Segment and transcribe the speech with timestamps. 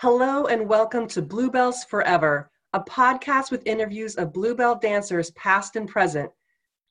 [0.00, 5.88] Hello and welcome to Bluebells Forever, a podcast with interviews of Bluebell dancers past and
[5.88, 6.30] present.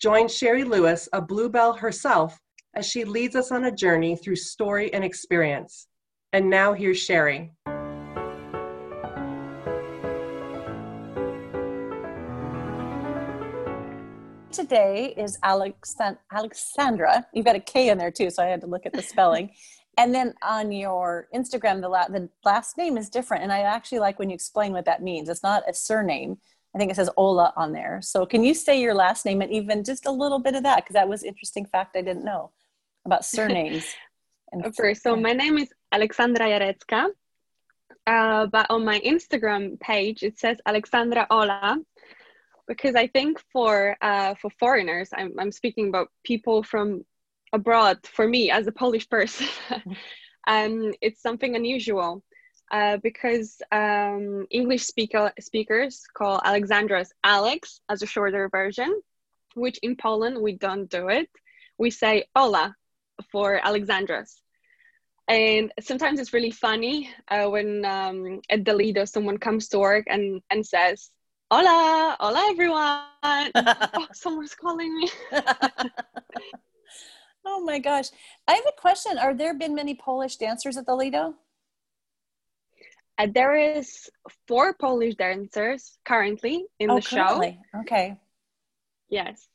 [0.01, 2.37] Join Sherry Lewis, a Bluebell herself,
[2.75, 5.87] as she leads us on a journey through story and experience.
[6.33, 7.53] And now here's Sherry.
[14.51, 17.25] Today is Alexandra.
[17.33, 19.51] You've got a K in there too, so I had to look at the spelling.
[19.97, 23.43] and then on your Instagram, the, la- the last name is different.
[23.43, 25.27] And I actually like when you explain what that means.
[25.27, 26.37] It's not a surname.
[26.75, 27.99] I think it says Ola on there.
[28.03, 30.77] So can you say your last name and even just a little bit of that?
[30.77, 32.51] Because that was interesting fact I didn't know
[33.05, 33.85] about surnames.
[34.63, 35.01] of course.
[35.01, 37.07] So my name is Alexandra Jarecka.
[38.05, 41.79] Uh, but on my Instagram page, it says Alexandra Ola
[42.67, 47.05] because I think for uh, for foreigners, I'm, I'm speaking about people from
[47.57, 49.47] abroad for me as a Polish person,
[50.47, 52.23] um, it's something unusual
[52.71, 59.01] uh, because um, English speaker, speakers call Alexandra's Alex as a shorter version,
[59.55, 61.29] which in Poland we don't do it.
[61.77, 62.75] We say Ola
[63.31, 64.41] for Alexandra's.
[65.29, 70.05] And sometimes it's really funny uh, when um, at the Lido someone comes to work
[70.07, 71.09] and, and says,
[71.51, 73.51] Hola, hola everyone.
[73.55, 75.09] oh, someone's calling me.
[77.49, 78.09] Oh my gosh.
[78.47, 79.17] I have a question.
[79.17, 81.33] Are there been many Polish dancers at the Lido?
[83.17, 84.09] Uh, there is
[84.47, 87.57] four Polish dancers currently in oh, the currently.
[87.73, 87.79] show.
[87.79, 88.17] Okay.
[89.09, 89.47] Yes.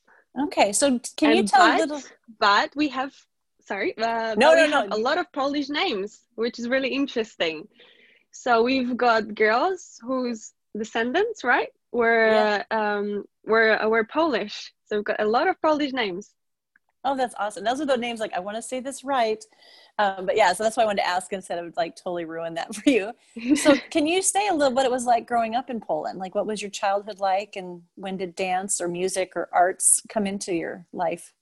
[0.47, 0.73] Okay.
[0.73, 2.03] So can and you tell but, a little?
[2.41, 3.13] But we have,
[3.61, 4.89] sorry, uh, no, no, no.
[4.91, 7.69] a lot of Polish names, which is really interesting.
[8.31, 11.69] So we've got girls whose descendants, right?
[11.93, 12.63] Were yeah.
[12.71, 14.73] um, were were Polish.
[14.87, 16.35] So we've got a lot of Polish names.
[17.05, 17.65] Oh, that's awesome.
[17.65, 19.45] Those are the names like I want to say this right.
[19.99, 22.55] Um, but yeah, so that's why I wanted to ask instead of like totally ruin
[22.55, 23.13] that for you.
[23.57, 26.19] So can you say a little what it was like growing up in Poland?
[26.19, 30.27] Like what was your childhood like and when did dance or music or arts come
[30.27, 31.33] into your life?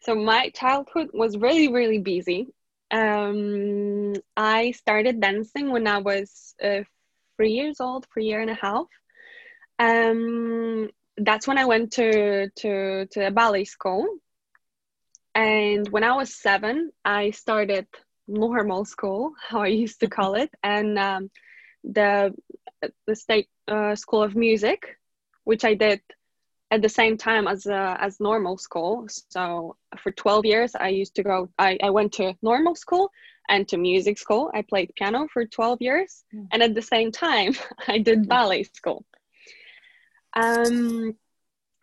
[0.00, 2.48] So my childhood was really, really busy.
[2.92, 6.82] Um, I started dancing when I was uh,
[7.36, 8.86] three years old, three year and a half.
[9.80, 14.06] Um, that's when I went to to to a ballet school
[15.34, 17.86] and when I was seven, I started
[18.26, 21.30] normal school, how I used to call it, and um,
[21.84, 22.34] the
[23.06, 24.98] the state uh, school of music,
[25.44, 26.00] which I did
[26.70, 29.06] at the same time as uh, as normal school.
[29.30, 31.48] So for 12 years, I used to go.
[31.58, 33.10] I, I went to normal school
[33.48, 34.50] and to music school.
[34.52, 36.46] I played piano for 12 years, mm.
[36.52, 37.54] and at the same time,
[37.88, 39.04] I did ballet school.
[40.34, 41.16] Um,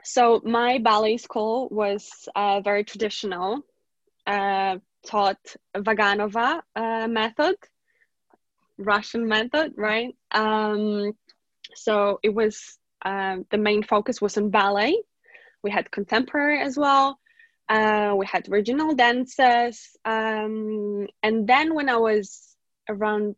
[0.06, 3.62] so my ballet school was uh, very traditional,
[4.28, 5.40] uh, taught
[5.76, 7.56] Vaganova uh, method,
[8.78, 10.16] Russian method, right?
[10.32, 11.14] Um,
[11.74, 14.96] so it was um, the main focus was on ballet.
[15.64, 17.20] We had contemporary as well.
[17.68, 19.98] Uh, we had regional dances.
[20.06, 22.56] Um, and then when I was
[22.88, 23.36] around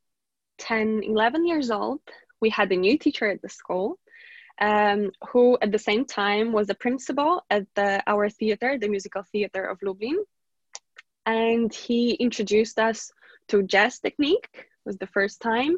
[0.58, 2.02] 10, 11 years old,
[2.42, 3.98] we had a new teacher at the school
[4.60, 9.24] um, who at the same time was a principal at the, our theater, the musical
[9.24, 10.24] theater of Lublin.
[11.26, 13.12] And he introduced us
[13.50, 14.50] to jazz technique,
[14.86, 15.78] was the first time.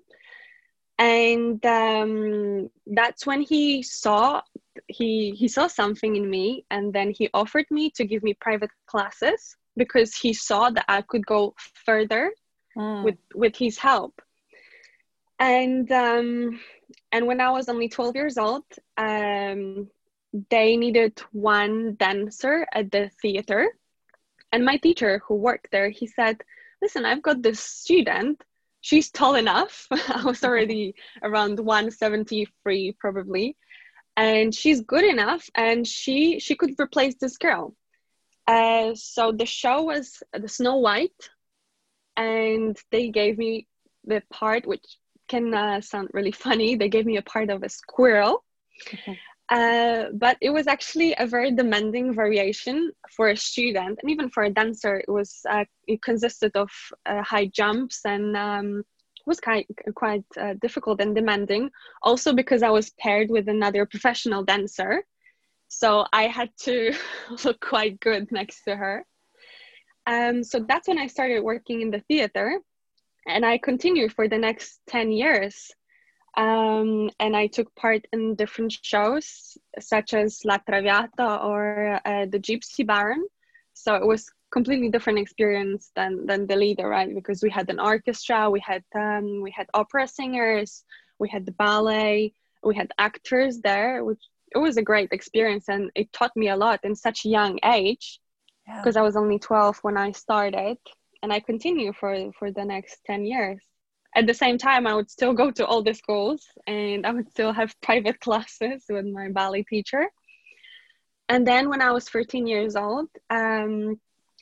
[0.97, 4.41] And um, that's when he saw
[4.88, 8.69] he he saw something in me, and then he offered me to give me private
[8.85, 12.31] classes because he saw that I could go further
[12.78, 13.03] mm.
[13.03, 14.22] with with his help.
[15.39, 16.59] And um,
[17.11, 18.63] and when I was only 12 years old,
[18.97, 19.89] um,
[20.49, 23.69] they needed one dancer at the theater.
[24.51, 26.41] And my teacher, who worked there, he said,
[26.81, 28.43] Listen, I've got this student.
[28.81, 29.87] She's tall enough.
[29.91, 33.57] I was already around 173, probably.
[34.15, 37.75] And she's good enough, and she she could replace this girl.
[38.47, 41.29] Uh, so the show was the Snow White,
[42.17, 43.67] and they gave me
[44.05, 44.85] the part which
[45.29, 46.75] can uh, sound really funny.
[46.75, 48.44] They gave me a part of a squirrel.
[49.50, 54.44] Uh, but it was actually a very demanding variation for a student and even for
[54.44, 54.98] a dancer.
[54.98, 56.69] It was uh, it consisted of
[57.07, 58.83] uh, high jumps and um,
[59.25, 59.65] was quite
[59.95, 61.71] quite uh, difficult and demanding.
[62.03, 65.03] Also because I was paired with another professional dancer,
[65.68, 66.94] so I had to
[67.44, 69.03] look quite good next to her.
[70.06, 72.59] Um, so that's when I started working in the theater
[73.29, 75.71] and I continued for the next 10 years.
[76.37, 82.39] Um, and I took part in different shows, such as La Traviata or uh, The
[82.39, 83.25] Gypsy Baron.
[83.73, 87.79] So it was completely different experience than than the Lido, right because we had an
[87.79, 90.83] orchestra we had um, we had opera singers
[91.19, 92.33] we had the ballet
[92.63, 94.21] we had actors there which
[94.55, 97.59] it was a great experience and it taught me a lot in such a young
[97.63, 98.19] age
[98.65, 99.01] because yeah.
[99.01, 100.77] i was only 12 when i started
[101.21, 103.62] and i continue for for the next 10 years
[104.16, 107.30] at the same time i would still go to all the schools and i would
[107.30, 110.07] still have private classes with my ballet teacher
[111.30, 114.00] and then when i was 13 years old um,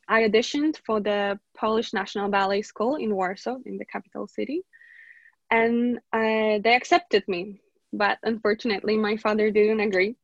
[0.07, 4.63] I auditioned for the Polish National Ballet School in Warsaw, in the capital city,
[5.51, 7.59] and uh, they accepted me.
[7.91, 10.15] But unfortunately, my father didn't agree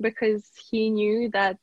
[0.00, 1.58] because he knew that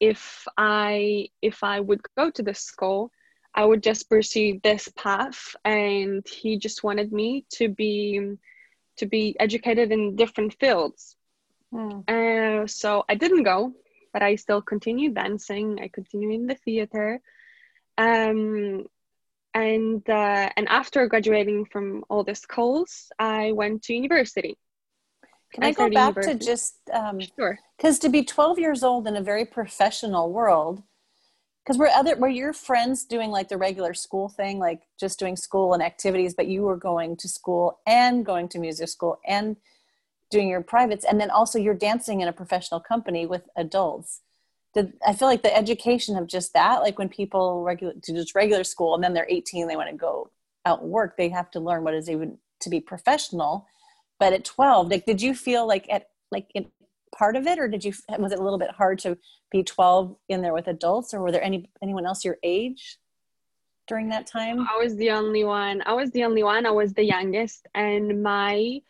[0.00, 3.10] if I if I would go to the school,
[3.56, 8.36] I would just pursue this path, and he just wanted me to be
[8.98, 11.16] to be educated in different fields.
[11.72, 12.08] Mm.
[12.08, 13.74] Uh, so I didn't go
[14.16, 15.78] but I still continued dancing.
[15.78, 17.20] I continued in the theater.
[17.98, 18.86] Um,
[19.52, 24.56] and uh, and after graduating from all the schools, I went to university.
[25.52, 26.38] Can I, I go back university.
[26.38, 27.58] to just um, sure?
[27.76, 30.82] Because to be 12 years old in a very professional world,
[31.66, 35.36] because were other were your friends doing like the regular school thing, like just doing
[35.36, 39.56] school and activities, but you were going to school and going to music school and
[40.30, 44.20] doing your privates and then also you're dancing in a professional company with adults?
[44.74, 48.34] Did i feel like the education of just that like when people regular to just
[48.34, 50.30] regular school and then they're 18 they want to go
[50.66, 53.66] out and work they have to learn what is even to be professional
[54.20, 56.66] but at 12 like did you feel like at like in
[57.16, 59.16] part of it or did you was it a little bit hard to
[59.50, 62.98] be 12 in there with adults or were there any anyone else your age
[63.86, 66.92] during that time i was the only one i was the only one i was
[66.92, 68.80] the youngest and my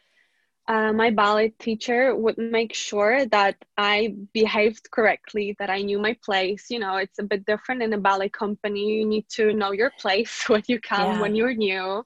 [0.69, 6.17] uh, my ballet teacher would make sure that I behaved correctly, that I knew my
[6.25, 6.67] place.
[6.71, 8.99] You know, it's a bit different in a ballet company.
[8.99, 11.21] You need to know your place when you come, yeah.
[11.21, 12.05] when you're new.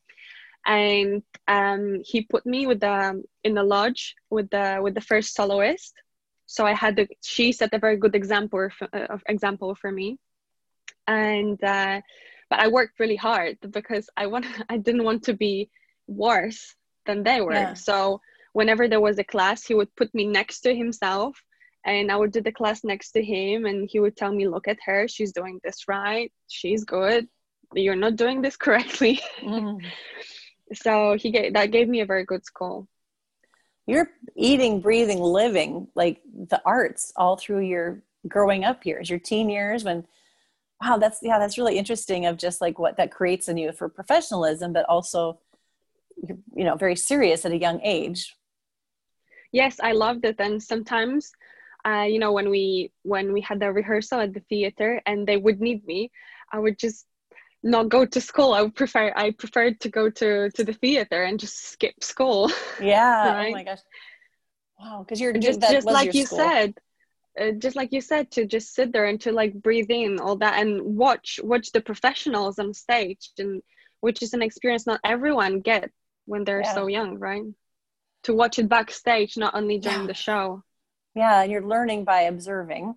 [0.67, 5.35] And um, he put me with the in the lodge with the with the first
[5.35, 5.95] soloist.
[6.51, 10.19] So I had the she set a very good example for, uh, example for me.
[11.07, 12.01] And uh,
[12.51, 15.71] but I worked really hard because I want I didn't want to be
[16.09, 16.75] worse
[17.07, 17.53] than they were.
[17.53, 17.75] Yeah.
[17.75, 18.21] So
[18.53, 21.41] whenever there was a class, he would put me next to himself
[21.87, 24.67] and I would do the class next to him and he would tell me, look
[24.67, 27.29] at her, she's doing this right, she's good,
[27.75, 29.21] you're not doing this correctly.
[29.41, 29.85] Mm.
[30.75, 32.89] so he gave that gave me a very good school.
[33.91, 39.51] You're eating, breathing, living like the arts all through your growing up years, your teen
[39.51, 40.07] years when
[40.81, 43.89] wow, that's yeah, that's really interesting of just like what that creates in you for
[43.89, 45.41] professionalism, but also
[46.17, 48.37] you know very serious at a young age.
[49.53, 50.37] Yes i loved it.
[50.39, 51.33] And sometimes
[51.85, 55.37] uh, you know when we when we had the rehearsal at the theater and they
[55.37, 56.11] would need me
[56.53, 57.07] i would just
[57.63, 61.23] not go to school i would prefer i preferred to go to to the theater
[61.23, 63.49] and just skip school yeah oh right?
[63.49, 63.81] oh my gosh
[64.79, 66.39] wow because you're just just like you school.
[66.39, 66.75] said
[67.41, 70.37] uh, just like you said to just sit there and to like breathe in all
[70.37, 73.63] that and watch watch the professionals on stage and
[74.01, 75.91] which is an experience not everyone get
[76.27, 76.75] when they're yeah.
[76.75, 77.45] so young right
[78.25, 80.07] to watch it backstage, not only during yeah.
[80.07, 80.63] the show.
[81.15, 82.95] Yeah, and you're learning by observing.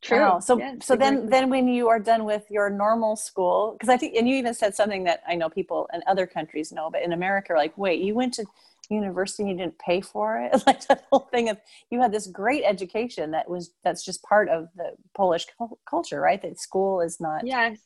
[0.00, 0.20] True.
[0.20, 0.38] Wow.
[0.38, 1.20] So yes, so exactly.
[1.20, 4.36] then then when you are done with your normal school, because I think and you
[4.36, 7.76] even said something that I know people in other countries know, but in America, like,
[7.76, 8.44] wait, you went to
[8.90, 11.58] university and you didn't pay for it like that whole thing of
[11.90, 15.46] you had this great education that was that's just part of the polish
[15.86, 17.78] culture right that school is not yes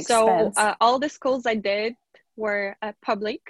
[0.00, 1.94] so uh, all the schools i did
[2.36, 3.42] were uh, public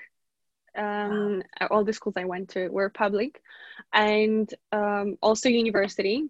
[0.76, 1.68] um, wow.
[1.70, 3.40] all the schools I went to were public
[3.92, 6.25] and um, also university.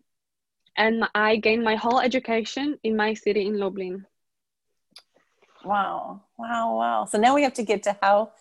[0.76, 4.04] And I gained my whole education in my city in Lublin.
[5.64, 7.04] Wow, wow, wow.
[7.06, 8.32] So now we have to get to how,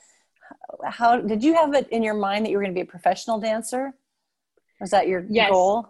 [0.84, 2.92] how did you have it in your mind that you were going to be a
[2.92, 3.94] professional dancer?
[4.80, 5.50] Was that your yes.
[5.50, 5.88] goal?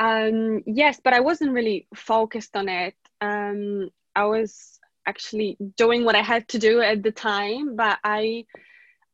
[0.00, 2.94] Um, yes, but I wasn't really focused on it.
[3.20, 8.44] Um, I was actually doing what I had to do at the time, but I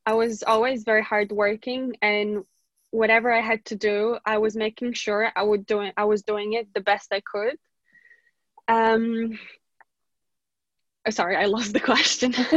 [0.06, 2.44] I was always very hardworking and
[2.90, 6.54] whatever I had to do, I was making sure I would doing I was doing
[6.54, 7.56] it the best I could.
[8.68, 9.38] Um
[11.06, 12.34] oh, sorry, I lost the question.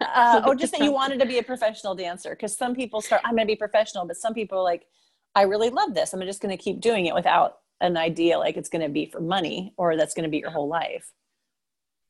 [0.00, 3.22] uh, or just that you wanted to be a professional dancer because some people start
[3.24, 4.86] I'm going to be professional, but some people are like
[5.34, 6.12] I really love this.
[6.12, 9.06] I'm just going to keep doing it without an idea like it's going to be
[9.06, 11.10] for money or that's going to be your whole life.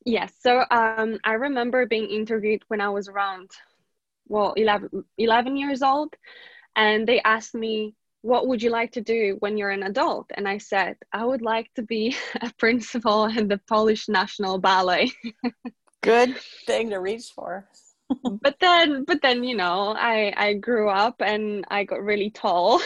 [0.05, 0.31] Yes.
[0.39, 3.49] So um, I remember being interviewed when I was around
[4.27, 6.13] well 11, 11 years old
[6.75, 10.25] and they asked me what would you like to do when you're an adult?
[10.33, 15.11] And I said, I would like to be a principal in the Polish National Ballet.
[16.01, 17.69] Good thing to reach for.
[18.41, 22.81] but then, but then, you know, I I grew up and I got really tall.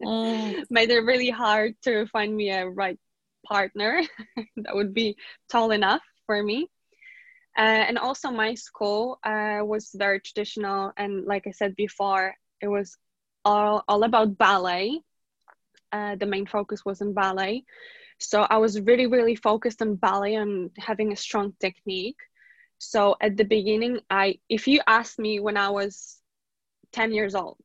[0.00, 0.64] mm.
[0.68, 2.98] Made it really hard to find me a right
[3.46, 4.02] partner
[4.56, 5.16] that would be
[5.50, 6.68] tall enough for me.
[7.56, 12.68] Uh, and also, my school uh, was very traditional, and like I said before, it
[12.68, 12.96] was
[13.44, 15.00] all, all about ballet.
[15.92, 17.64] Uh, the main focus was in ballet.
[18.18, 22.18] So I was really, really focused on ballet and having a strong technique.
[22.78, 26.18] So at the beginning, I if you asked me when I was
[26.92, 27.60] 10 years old,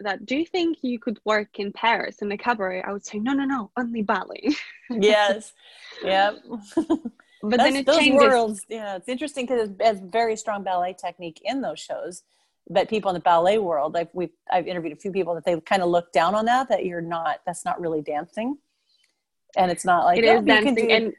[0.00, 2.82] that do you think you could work in Paris in the cabaret?
[2.82, 4.50] I would say no, no, no, only ballet.
[4.90, 5.52] yes.
[6.04, 6.42] Yep.
[6.76, 6.86] but
[7.42, 8.20] That's, then it those changes.
[8.20, 12.22] worlds, yeah, it's interesting because it has very strong ballet technique in those shows
[12.70, 15.60] but people in the ballet world i've we've i've interviewed a few people that they
[15.60, 18.56] kind of look down on that that you're not that's not really dancing
[19.56, 21.12] and it's not like it oh, is dancing do- and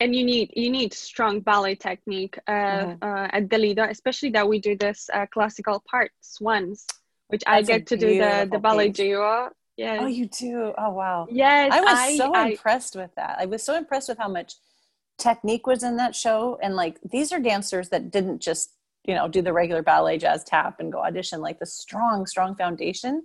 [0.00, 3.02] and you need you need strong ballet technique uh, mm-hmm.
[3.02, 6.86] uh, at the Lido, especially that we do this uh, classical parts once,
[7.28, 9.50] which That's I get to do the the ballet duo.
[9.76, 9.98] Yeah.
[10.00, 10.72] Oh, you do.
[10.78, 11.26] Oh, wow.
[11.30, 13.36] Yes, I was I, so I, impressed with that.
[13.38, 14.54] I was so impressed with how much
[15.18, 18.72] technique was in that show, and like these are dancers that didn't just
[19.06, 22.54] you know do the regular ballet jazz tap and go audition like the strong strong
[22.56, 23.22] foundation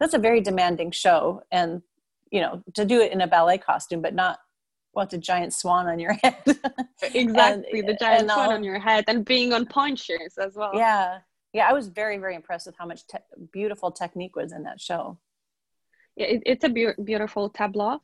[0.00, 1.42] that's a very demanding show.
[1.52, 1.82] And
[2.30, 4.38] you know to do it in a ballet costume but not
[4.92, 6.34] what a giant swan on your head?
[7.14, 10.72] Exactly and, the giant swan on your head and being on pointers as well.
[10.74, 11.18] Yeah
[11.52, 13.18] yeah i was very very impressed with how much te-
[13.52, 15.18] beautiful technique was in that show.
[16.16, 18.00] Yeah it, it's a be- beautiful tableau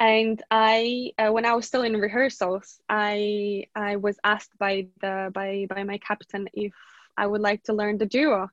[0.00, 5.30] and i uh, when i was still in rehearsals i i was asked by the
[5.32, 6.72] by by my captain if
[7.16, 8.48] i would like to learn the duo.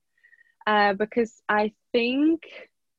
[0.67, 2.43] Uh, because i think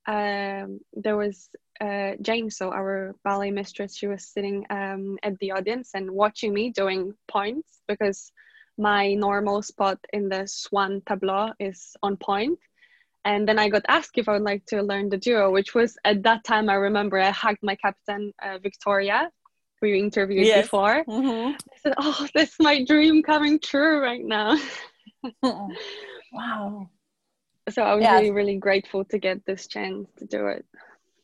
[0.06, 1.48] um, there was
[1.80, 6.52] uh, Jane, so our ballet mistress, she was sitting um, at the audience and watching
[6.52, 8.30] me doing points because
[8.78, 12.58] my normal spot in the swan tableau is on pointe
[13.24, 15.96] and then I got asked if I would like to learn the duo, which was
[16.04, 19.30] at that time I remember I hugged my captain uh, Victoria,
[19.80, 20.64] who you interviewed yes.
[20.64, 21.04] before.
[21.04, 21.54] Mm-hmm.
[21.54, 24.58] I said, "Oh, this is my dream coming true right now."
[26.32, 26.88] wow!
[27.70, 28.16] So I was yeah.
[28.16, 30.64] really, really grateful to get this chance to do it.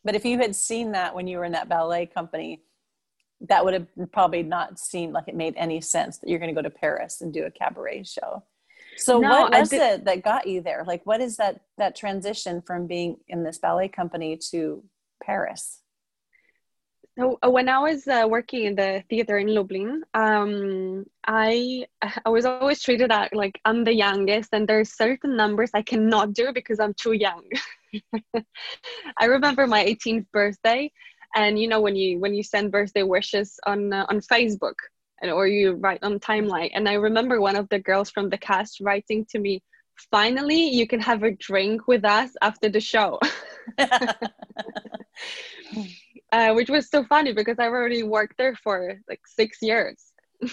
[0.04, 2.62] But if you had seen that when you were in that ballet company,
[3.42, 6.60] that would have probably not seemed like it made any sense that you're going to
[6.60, 8.42] go to Paris and do a cabaret show.
[8.98, 10.84] So no, what was it that got you there?
[10.86, 14.82] Like what is that that transition from being in this ballet company to
[15.22, 15.80] Paris?
[17.18, 21.86] So uh, when I was uh, working in the theater in Lublin, um, I
[22.24, 26.32] I was always treated as like I'm the youngest, and there's certain numbers I cannot
[26.32, 27.42] do because I'm too young.
[29.18, 30.92] I remember my 18th birthday,
[31.34, 34.78] and you know when you when you send birthday wishes on uh, on Facebook,
[35.20, 36.70] and or you write on timeline.
[36.74, 39.62] And i remember one of the girls from the cast writing to me
[40.10, 43.18] finally you can have a drink with us after the show.
[46.30, 50.12] Uh, which was so funny because i've already worked there for like six years.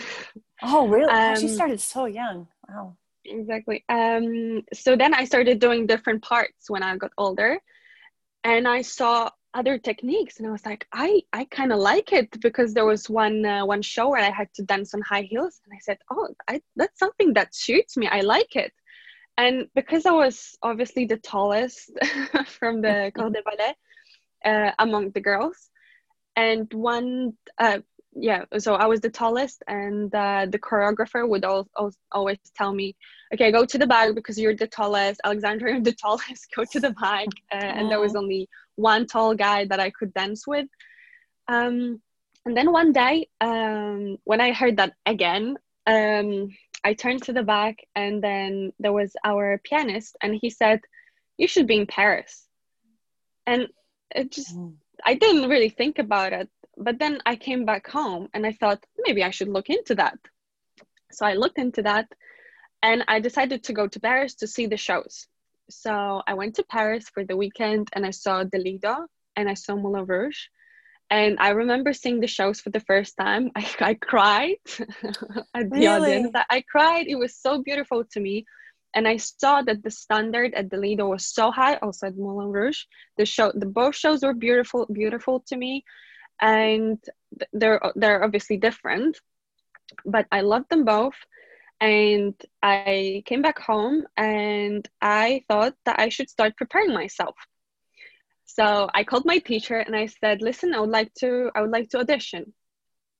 [0.64, 1.12] Oh really?
[1.12, 2.48] Um, she started so young.
[2.70, 2.96] Wow.
[3.26, 3.84] Exactly.
[3.90, 7.60] Um, so then i started doing different parts when i got older.
[8.44, 12.30] And i saw other techniques and i was like i i kind of like it
[12.42, 15.62] because there was one uh, one show where i had to dance on high heels
[15.66, 18.08] and i said oh I, that's something that suits me.
[18.08, 18.74] I like it.
[19.38, 21.92] And because i was obviously the tallest
[22.58, 23.74] from the corps de ballet
[24.46, 25.70] uh, among the girls
[26.36, 27.80] and one uh,
[28.14, 32.74] yeah so i was the tallest and uh, the choreographer would al- al- always tell
[32.74, 32.96] me
[33.34, 35.20] okay go to the back because you're the tallest.
[35.24, 36.48] Alexandra you're the tallest.
[36.56, 37.28] Go to the back.
[37.52, 40.68] Uh, and there was only one tall guy that i could dance with
[41.48, 42.02] um,
[42.46, 46.50] and then one day um, when i heard that again um,
[46.84, 50.80] i turned to the back and then there was our pianist and he said
[51.38, 52.46] you should be in paris
[53.46, 53.68] and
[54.16, 54.74] it just mm.
[55.06, 58.86] i didn't really think about it but then I came back home and I thought
[58.98, 60.18] maybe I should look into that.
[61.12, 62.08] So I looked into that
[62.82, 65.28] and I decided to go to Paris to see the shows.
[65.70, 69.54] So I went to Paris for the weekend and I saw the Lido and I
[69.54, 70.48] saw Moulin Rouge.
[71.10, 73.52] And I remember seeing the shows for the first time.
[73.56, 74.58] I, I cried
[75.54, 75.88] at the really?
[75.88, 76.36] audience.
[76.50, 77.08] I cried.
[77.08, 78.46] It was so beautiful to me.
[78.96, 82.52] And I saw that the standard at the Lido was so high, also at Moulin
[82.52, 82.84] Rouge.
[83.18, 85.84] The show, the both shows were beautiful, beautiful to me
[86.42, 87.00] and
[87.54, 89.20] they're they're obviously different
[90.06, 91.16] but i love them both
[91.80, 97.36] and i came back home and i thought that i should start preparing myself
[98.46, 101.72] So I called my teacher and I said, "Listen, I would like to I would
[101.72, 102.54] like to audition."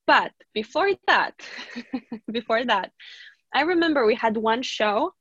[0.06, 1.34] But before that,
[2.30, 2.92] before that,
[3.54, 5.14] I remember we had one show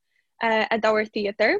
[0.44, 1.60] uh, at our theater,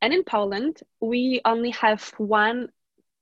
[0.00, 2.68] and in Poland we only have one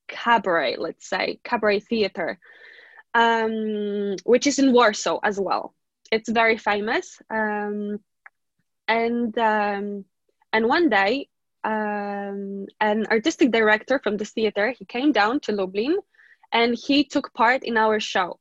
[0.09, 2.39] cabaret, let's say cabaret theater,
[3.15, 5.75] um, which is in Warsaw as well.
[6.11, 7.99] It's very famous, um,
[8.89, 10.05] and um,
[10.53, 11.29] and one day
[11.65, 14.71] um, an artistic director from this theater.
[14.71, 15.99] He came down to Lublin
[16.53, 18.39] and he took part in our show.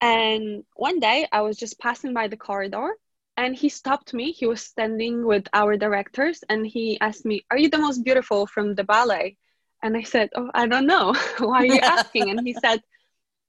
[0.00, 2.94] And one day I was just passing by the corridor
[3.36, 4.32] and he stopped me.
[4.32, 8.46] He was standing with our directors and he asked me, Are you the most beautiful
[8.46, 9.36] from the ballet?
[9.82, 11.14] And I said, Oh, I don't know.
[11.38, 12.30] Why are you asking?
[12.30, 12.82] and he said,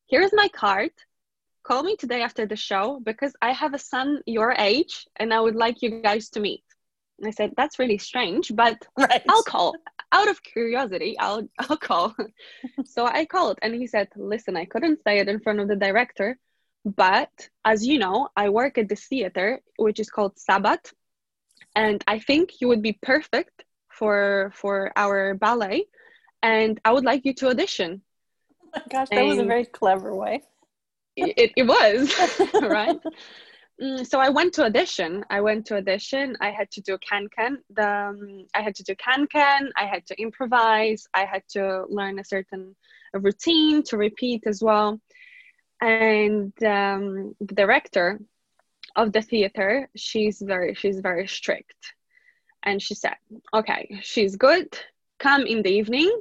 [0.07, 0.91] Here's my card.
[1.63, 5.39] Call me today after the show because I have a son your age and I
[5.39, 6.63] would like you guys to meet.
[7.19, 9.23] And I said, that's really strange, but right.
[9.29, 9.73] I'll call.
[10.11, 12.15] Out of curiosity, I'll I'll call.
[12.85, 15.75] so I called and he said, listen, I couldn't say it in front of the
[15.75, 16.37] director,
[16.85, 20.91] but as you know, I work at the theater, which is called Sabat.
[21.75, 25.85] And I think you would be perfect for for our ballet.
[26.41, 28.01] And I would like you to audition.
[28.61, 30.43] Oh my gosh, that and was a very clever way.
[31.15, 32.13] It, it was,
[32.61, 32.97] right?
[33.81, 35.25] Mm, so I went to audition.
[35.29, 36.37] I went to audition.
[36.41, 37.57] I had to do can can.
[37.75, 39.71] The um, I had to do can can.
[39.75, 41.07] I had to improvise.
[41.13, 42.75] I had to learn a certain
[43.13, 44.99] routine to repeat as well.
[45.81, 48.19] And um, the director
[48.95, 51.93] of the theater, she's very she's very strict,
[52.61, 53.15] and she said,
[53.53, 54.67] "Okay, she's good.
[55.19, 56.11] Come in the evening.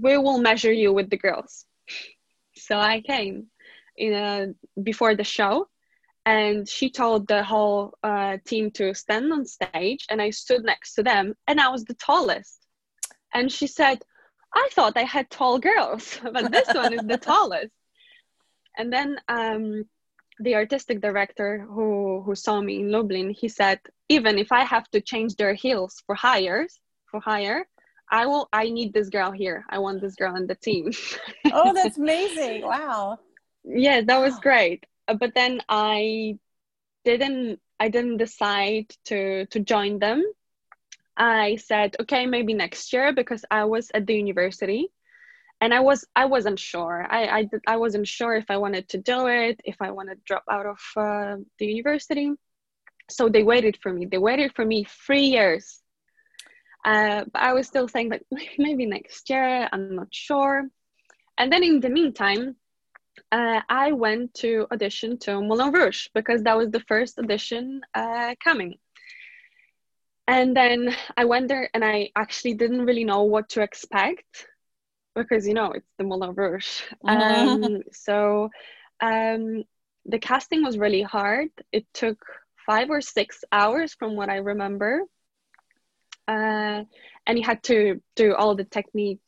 [0.00, 1.66] We will measure you with the girls."
[2.56, 3.48] So I came
[3.96, 5.68] in a, before the show
[6.26, 10.94] and she told the whole uh, team to stand on stage and i stood next
[10.94, 12.66] to them and i was the tallest.
[13.32, 14.02] And she said
[14.54, 17.72] i thought i had tall girls but this one is the tallest.
[18.76, 19.84] And then um,
[20.40, 24.88] the artistic director who, who saw me in lublin he said even if i have
[24.90, 27.68] to change their heels for hires for hire
[28.10, 29.64] i will i need this girl here.
[29.68, 30.90] I want this girl on the team.
[31.52, 32.62] Oh that's amazing.
[32.62, 33.18] Wow
[33.64, 36.38] yeah that was great uh, but then I
[37.04, 40.24] didn't I didn't decide to to join them.
[41.16, 44.88] I said, okay, maybe next year because I was at the university
[45.60, 47.06] and I was I wasn't sure.
[47.08, 50.16] I I, I wasn't sure if I wanted to do it, if I want to
[50.24, 52.32] drop out of uh, the university.
[53.10, 54.06] So they waited for me.
[54.06, 55.80] They waited for me three years.
[56.84, 58.24] Uh, but I was still saying like
[58.58, 59.68] maybe next year.
[59.70, 60.64] I'm not sure.
[61.36, 62.56] And then in the meantime,
[63.34, 68.36] uh, I went to audition to Moulin Rouge because that was the first audition uh,
[68.42, 68.76] coming.
[70.28, 74.46] And then I went there and I actually didn't really know what to expect
[75.16, 76.82] because, you know, it's the Moulin Rouge.
[77.08, 78.50] Um, so
[79.00, 79.64] um,
[80.06, 81.48] the casting was really hard.
[81.72, 82.24] It took
[82.64, 85.02] five or six hours from what I remember.
[86.28, 86.84] Uh,
[87.26, 89.23] and you had to do all the technique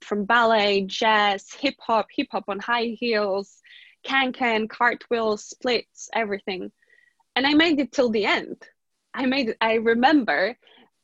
[0.00, 3.60] from ballet, jazz, hip hop, hip hop on high heels,
[4.02, 6.70] can can, cartwheels, splits, everything.
[7.36, 8.62] And I made it till the end.
[9.14, 10.56] I made it, I remember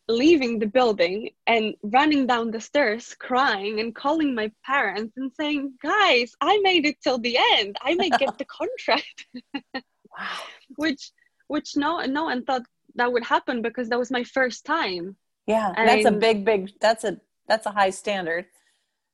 [0.08, 5.72] leaving the building and running down the stairs crying and calling my parents and saying
[5.82, 10.28] guys i made it till the end i may get the contract wow.
[10.76, 11.10] which
[11.46, 12.62] which no no one thought
[12.96, 16.70] that would happen because that was my first time yeah and that's a big big
[16.80, 18.46] that's a that's a high standard.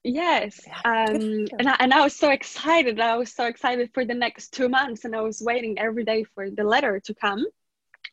[0.03, 4.15] Yes um and I, and I was so excited i was so excited for the
[4.15, 7.45] next two months and i was waiting every day for the letter to come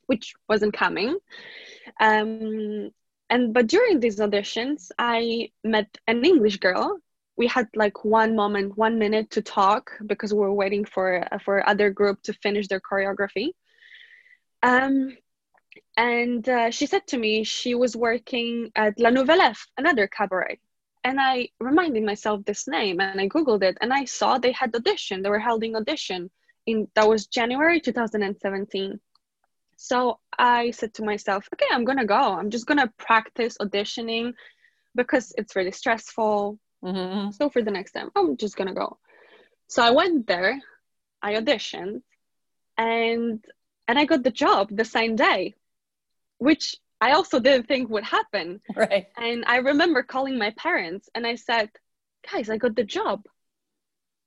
[0.07, 1.17] which wasn't coming.
[1.99, 2.91] Um
[3.29, 6.99] and but during these auditions i met an english girl.
[7.35, 11.67] We had like one moment one minute to talk because we were waiting for for
[11.69, 13.49] other group to finish their choreography.
[14.63, 15.17] Um
[15.95, 20.59] and uh, she said to me she was working at La Nouvelle Ève, another cabaret.
[21.03, 24.75] And I reminded myself this name and I Googled it and I saw they had
[24.75, 25.21] audition.
[25.21, 26.29] They were holding audition
[26.65, 28.99] in that was January 2017.
[29.77, 32.15] So I said to myself, okay, I'm gonna go.
[32.15, 34.33] I'm just gonna practice auditioning
[34.95, 36.59] because it's really stressful.
[36.83, 37.31] Mm-hmm.
[37.31, 38.97] So for the next time, I'm just gonna go.
[39.67, 40.59] So I went there,
[41.21, 42.01] I auditioned,
[42.77, 43.43] and
[43.87, 45.55] and I got the job the same day
[46.37, 48.61] which I also didn't think would happen.
[48.75, 49.07] Right.
[49.17, 51.69] And I remember calling my parents and I said,
[52.31, 53.23] guys, I got the job.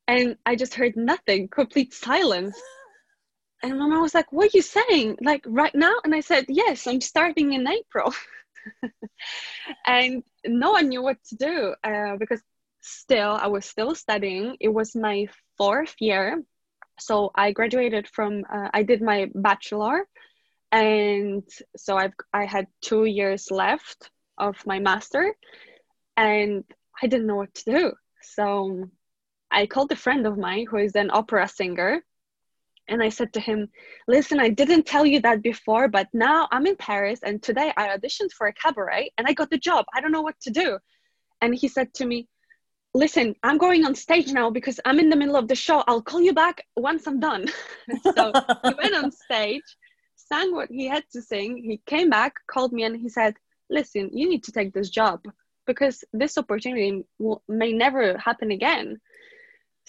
[0.08, 2.60] And I just heard nothing, complete silence.
[3.62, 5.18] And my mom was like, What are you saying?
[5.20, 5.94] Like right now?
[6.04, 8.14] And I said, Yes, I'm starting in April.
[9.86, 12.40] and no one knew what to do uh, because
[12.80, 14.56] still I was still studying.
[14.60, 16.42] It was my fourth year,
[16.98, 18.44] so I graduated from.
[18.52, 20.06] Uh, I did my bachelor,
[20.72, 21.42] and
[21.76, 25.34] so I've I had two years left of my master,
[26.16, 26.64] and
[27.02, 27.92] I didn't know what to do.
[28.22, 28.88] So
[29.50, 32.02] I called a friend of mine who is an opera singer
[32.90, 33.68] and I said to him,
[34.08, 37.96] Listen, I didn't tell you that before, but now I'm in Paris and today I
[37.96, 39.86] auditioned for a cabaret and I got the job.
[39.94, 40.78] I don't know what to do.
[41.40, 42.28] And he said to me,
[42.92, 45.84] Listen, I'm going on stage now because I'm in the middle of the show.
[45.86, 47.46] I'll call you back once I'm done.
[48.16, 48.32] so
[48.64, 49.62] he went on stage,
[50.30, 51.56] sang what he had to sing.
[51.56, 53.34] He came back, called me, and he said,
[53.68, 55.24] Listen, you need to take this job
[55.66, 59.00] because this opportunity will, may never happen again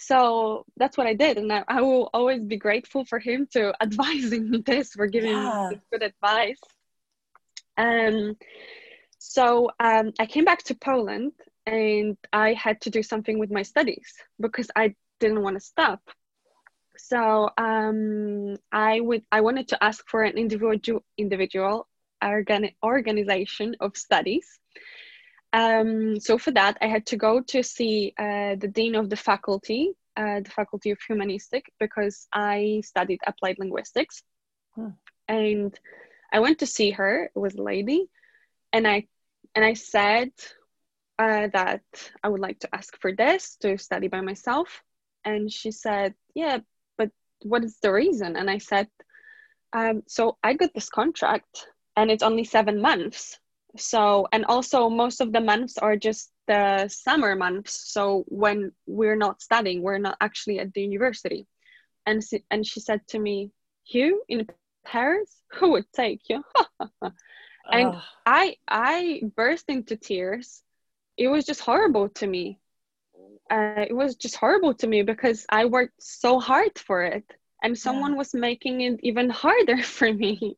[0.01, 3.73] so that's what I did, and I, I, will always be grateful for him to
[3.81, 5.69] advising me this, for giving yeah.
[5.71, 6.59] me good advice.
[7.77, 8.35] Um,
[9.19, 11.33] so um, I came back to Poland,
[11.67, 16.01] and I had to do something with my studies because I didn't want to stop.
[17.09, 21.87] So um, I would I wanted to ask for an individual individual
[22.21, 24.59] organ- organization of studies
[25.53, 29.17] um, so for that, I had to go to see uh, the dean of the
[29.17, 34.23] faculty, uh, the faculty of humanistic, because I studied applied linguistics,
[34.75, 34.89] hmm.
[35.27, 35.77] and
[36.31, 37.29] I went to see her.
[37.35, 38.09] It was a lady,
[38.71, 39.07] and I
[39.53, 40.31] and I said
[41.19, 41.83] uh, that
[42.23, 44.83] I would like to ask for this to study by myself,
[45.25, 46.59] and she said, "Yeah,
[47.43, 48.87] what is the reason?" And I said,
[49.73, 53.39] um, "So I got this contract, and it's only seven months."
[53.77, 57.91] so and also most of the months are just the summer months.
[57.93, 61.47] So when we're not studying we're not actually at the university.
[62.05, 63.51] And she, and she said to me
[63.85, 64.47] you in
[64.85, 65.41] paris?
[65.53, 66.43] Who would take you?
[67.71, 70.63] And i i burst into tears.
[71.17, 72.59] It was just horrible to me
[73.51, 77.25] uh, it was just horrible to me because i worked so hard for it
[77.63, 78.17] and someone yeah.
[78.17, 80.57] was making it even harder for me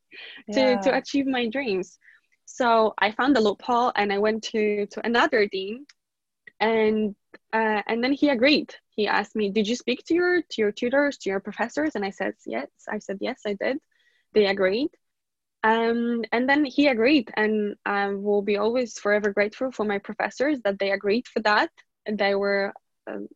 [0.52, 0.80] to yeah.
[0.80, 1.98] to achieve my dreams
[2.46, 5.86] so I found the loophole and I went to, to another dean
[6.60, 7.16] and
[7.52, 8.74] uh, and then he agreed.
[8.90, 12.06] He asked me, "Did you speak to your to your tutors, to your professors?" And
[12.06, 13.78] I said, "Yes." I said, "Yes, I did."
[14.34, 14.90] They agreed,
[15.64, 20.60] um, and then he agreed, and I will be always forever grateful for my professors
[20.64, 21.70] that they agreed for that.
[22.06, 22.74] And they were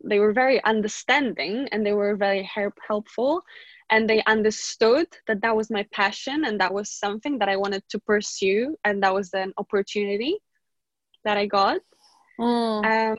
[0.03, 3.43] they were very understanding and they were very help, helpful
[3.89, 7.83] and they understood that that was my passion and that was something that I wanted
[7.89, 10.37] to pursue and that was an opportunity
[11.23, 11.79] that I got.
[12.39, 13.11] Mm.
[13.11, 13.17] Um,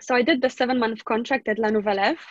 [0.00, 2.26] so I did the seven month contract at La Nouvelle Ève.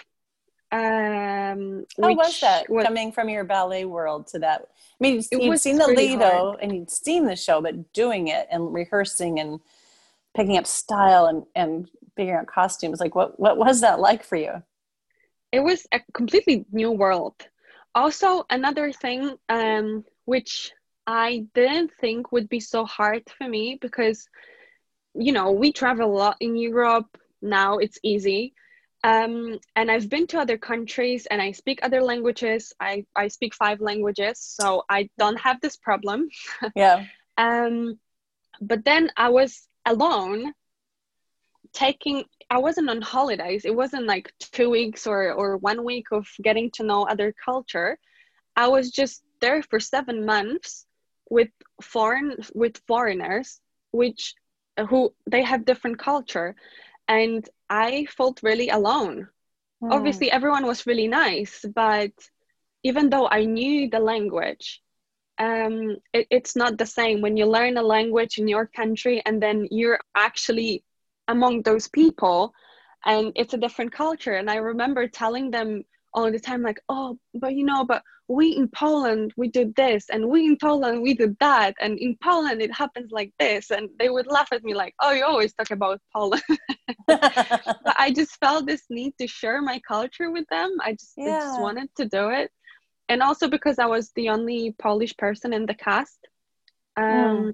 [0.72, 4.62] Um, How was that was, coming from your ballet world to that?
[4.62, 6.60] I mean, you'd seen the Lido hard.
[6.62, 9.60] and you'd seen the show, but doing it and rehearsing and
[10.36, 14.36] picking up style and, and figuring out costumes, like what, what was that like for
[14.36, 14.62] you?
[15.56, 17.36] it was a completely new world.
[17.94, 20.74] Also, another thing um, which
[21.08, 24.28] I didn't think would be so hard for me because,
[25.14, 27.18] you know, we travel a lot in Europe.
[27.42, 28.54] Now it's easy.
[29.06, 32.74] Um, and I've been to other countries and I speak other languages.
[32.80, 36.28] I, I speak five languages, so I don't have this problem.
[36.76, 37.06] Yeah.
[37.38, 37.98] um,
[38.60, 40.54] but then I was alone
[41.74, 43.66] taking I wasn't on holidays.
[43.66, 47.98] It wasn't like two weeks or, or one week of getting to know other culture.
[48.56, 50.86] I was just there for seven months
[51.30, 51.50] with
[51.82, 53.60] foreign with foreigners,
[53.92, 54.36] which
[54.90, 56.56] who they have different culture,
[57.08, 59.28] and I felt really alone.
[59.84, 59.92] Mm.
[59.92, 62.12] Obviously, everyone was really nice, but
[62.84, 64.82] even though I knew the language,
[65.38, 67.22] um, it, it's not the same.
[67.22, 70.84] When you learn a language in your country and then you're actually
[71.28, 72.54] among those people
[73.06, 74.34] and it's a different culture.
[74.34, 78.56] And i remember telling them all the time like oh but you know but we
[78.56, 82.62] in poland we did this and we in poland we did that and in poland
[82.62, 83.72] it happens like this.
[83.72, 86.44] And they would laugh at me like oh you always talk about poland.
[87.08, 90.76] But i just felt this need to share my culture with them.
[90.82, 91.26] I just, yeah.
[91.26, 92.52] I just wanted to do it
[93.10, 96.28] and also because i was the only polish person in the cast
[96.98, 97.54] um, mm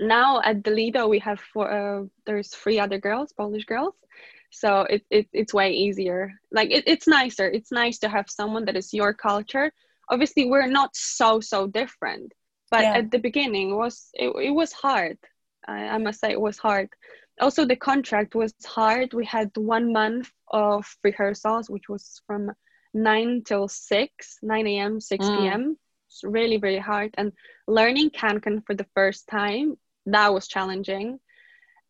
[0.00, 3.94] now at the Lido we have four, uh, there's three other girls, Polish girls.
[4.50, 6.32] So it, it it's way easier.
[6.50, 7.48] Like it, it's nicer.
[7.48, 9.70] It's nice to have someone that is your culture.
[10.08, 12.32] Obviously, we're not so so different,
[12.70, 12.94] but yeah.
[12.94, 15.18] at the beginning it was it, it was hard.
[15.68, 16.88] I, I must say it was hard.
[17.40, 19.14] Also, the contract was hard.
[19.14, 22.50] We had one month of rehearsals, which was from
[22.94, 25.38] nine till six, nine a.m., six mm.
[25.38, 25.76] p.m
[26.06, 27.14] It's really, really hard.
[27.16, 27.32] And
[27.66, 29.76] learning Can-Can for the first time,
[30.06, 31.20] that was challenging.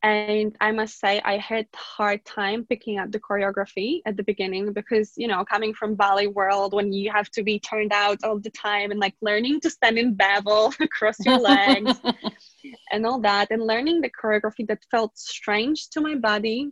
[0.03, 4.73] And I must say, I had hard time picking up the choreography at the beginning
[4.73, 8.39] because, you know, coming from ballet world when you have to be turned out all
[8.39, 12.01] the time and like learning to stand in bevel across your legs
[12.93, 16.71] and all that, and learning the choreography that felt strange to my body.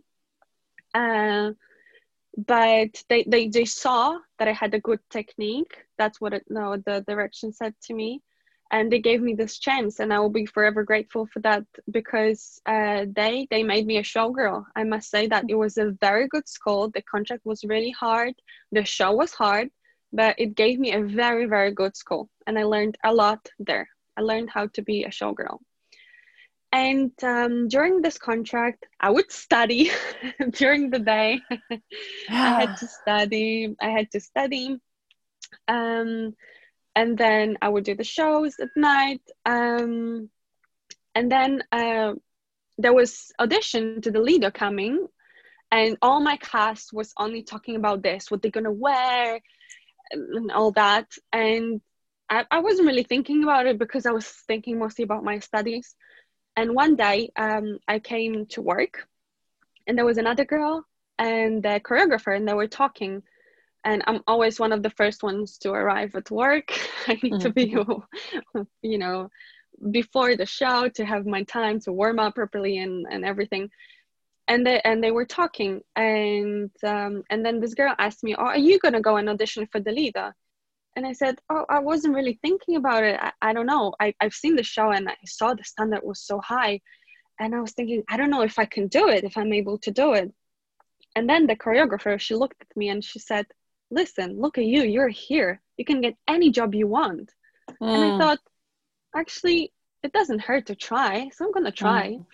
[0.95, 1.51] Uh,
[2.47, 5.85] but they, they they saw that I had a good technique.
[5.97, 8.21] That's what it, no the direction said to me,
[8.71, 12.61] and they gave me this chance, and I will be forever grateful for that because
[12.65, 14.65] uh, they they made me a showgirl.
[14.75, 16.89] I must say that it was a very good school.
[16.89, 18.33] The contract was really hard.
[18.71, 19.69] The show was hard,
[20.13, 23.89] but it gave me a very very good school, and I learned a lot there.
[24.17, 25.59] I learned how to be a showgirl
[26.71, 29.91] and um, during this contract i would study
[30.51, 31.39] during the day.
[32.29, 34.77] I had to study i had to study
[35.67, 36.35] um,
[36.95, 40.29] and then i would do the shows at night um,
[41.15, 42.13] and then uh,
[42.77, 45.07] there was audition to the Lido coming
[45.71, 49.39] and all my cast was only talking about this what they're gonna wear
[50.11, 51.07] and all that.
[51.31, 51.81] And
[52.29, 55.95] I, I wasn't really thinking about it because i was thinking mostly about my studies
[56.59, 59.07] and one day um, I came to work
[59.87, 60.85] and there was another girl
[61.17, 63.23] and the choreographer and they were talking
[63.85, 66.67] and I'm always one of the first ones to arrive at work.
[67.07, 68.61] I need to be, mm-hmm.
[68.81, 69.29] you know,
[69.91, 73.69] before the show to have my time to warm up properly and, and everything.
[74.49, 78.45] And they and they were talking, and um, and then this girl asked me, "Oh,
[78.45, 80.33] are you gonna go and audition for the Lido?"
[80.95, 83.19] And I said, Oh, I wasn't really thinking about it.
[83.19, 83.93] I, I don't know.
[83.99, 86.81] I, I've seen the show and I saw the standard was so high.
[87.39, 89.77] And I was thinking, I don't know if I can do it, if I'm able
[89.79, 90.31] to do it.
[91.15, 93.45] And then the choreographer, she looked at me and she said,
[93.91, 94.83] Listen, look at you.
[94.83, 95.61] You're here.
[95.77, 97.31] You can get any job you want.
[97.81, 97.93] Mm.
[97.93, 98.17] And I hmm.
[98.19, 98.39] thought,
[99.15, 99.73] actually,
[100.03, 101.29] it doesn't hurt to try.
[101.33, 102.09] So I'm going to try.
[102.09, 102.25] Mm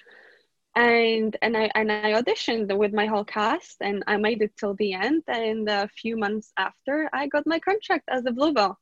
[0.76, 4.74] and and I and I auditioned with my whole cast and I made it till
[4.76, 8.78] the end and a few months after I got my contract as a bluebell.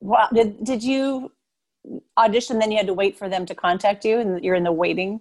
[0.00, 0.28] Wow!
[0.32, 1.32] Did did you
[2.16, 2.58] audition?
[2.58, 5.20] Then you had to wait for them to contact you, and you're in the waiting.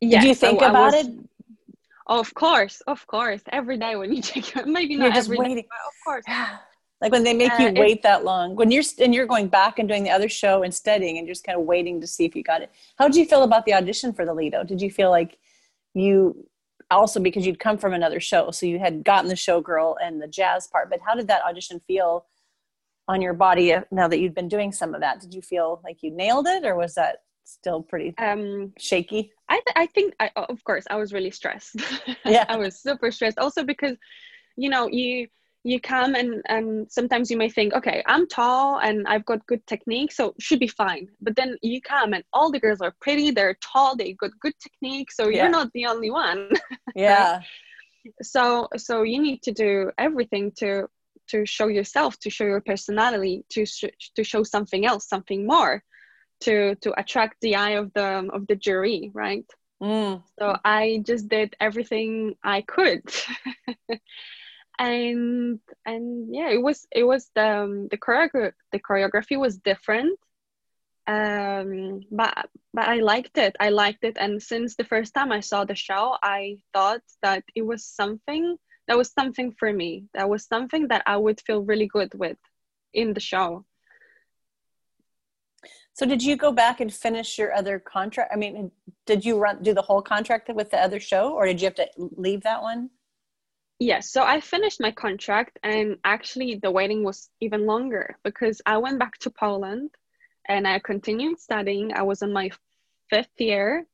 [0.00, 1.12] Yes, did you think about was, it?
[2.08, 3.42] Of course, of course.
[3.50, 5.56] Every day when you take, maybe not you're just waiting.
[5.56, 6.24] Day, of course.
[7.02, 9.78] like when they make uh, you wait that long when you're and you're going back
[9.78, 12.34] and doing the other show and studying and just kind of waiting to see if
[12.34, 14.64] you got it how did you feel about the audition for the lido?
[14.64, 15.38] Did you feel like
[15.92, 16.46] you
[16.90, 20.26] also because you'd come from another show so you had gotten the showgirl and the
[20.26, 22.26] jazz part but how did that audition feel
[23.08, 25.20] on your body now that you'd been doing some of that?
[25.20, 29.32] Did you feel like you nailed it or was that still pretty um shaky?
[29.48, 31.76] I th- i think I, of course i was really stressed.
[32.24, 32.44] Yeah.
[32.48, 33.38] I was super stressed.
[33.38, 33.96] Also because
[34.56, 35.28] you know you
[35.64, 39.64] you come and and sometimes you may think okay i'm tall and i've got good
[39.66, 41.08] technique so should be fine.
[41.20, 44.54] But then you come and all the girls are pretty they're tall they've got good
[44.60, 45.42] technique so yeah.
[45.42, 46.50] you're not the only one
[46.96, 47.42] yeah.
[48.22, 50.88] So so you need to do everything to
[51.28, 55.82] to show yourself to show your personality to sh- to show something else something more
[56.40, 59.46] to to attract the eye of the of the jury right?
[59.80, 60.22] Mm.
[60.38, 63.02] so i just did everything i could
[64.82, 70.18] and and yeah it was it was the um, the choreography the choreography was different.
[71.06, 73.54] Um but but i liked it.
[73.60, 74.16] I liked it.
[74.18, 78.56] And since the first time i saw the show i thought that it was something
[78.88, 80.04] that was something for me.
[80.14, 82.38] That was something that i would feel really good with
[82.92, 83.64] in the show.
[85.94, 88.72] So did you go back and finish your other contract i mean
[89.10, 91.80] did you run do the whole contract with the other show or did you have
[91.82, 91.88] to
[92.26, 92.90] leave that one
[93.82, 98.78] Yes, so I finished my contract, and actually, the waiting was even longer because I
[98.78, 99.90] went back to Poland
[100.48, 101.92] and I continued studying.
[101.92, 102.50] I was in my
[103.10, 103.84] fifth year.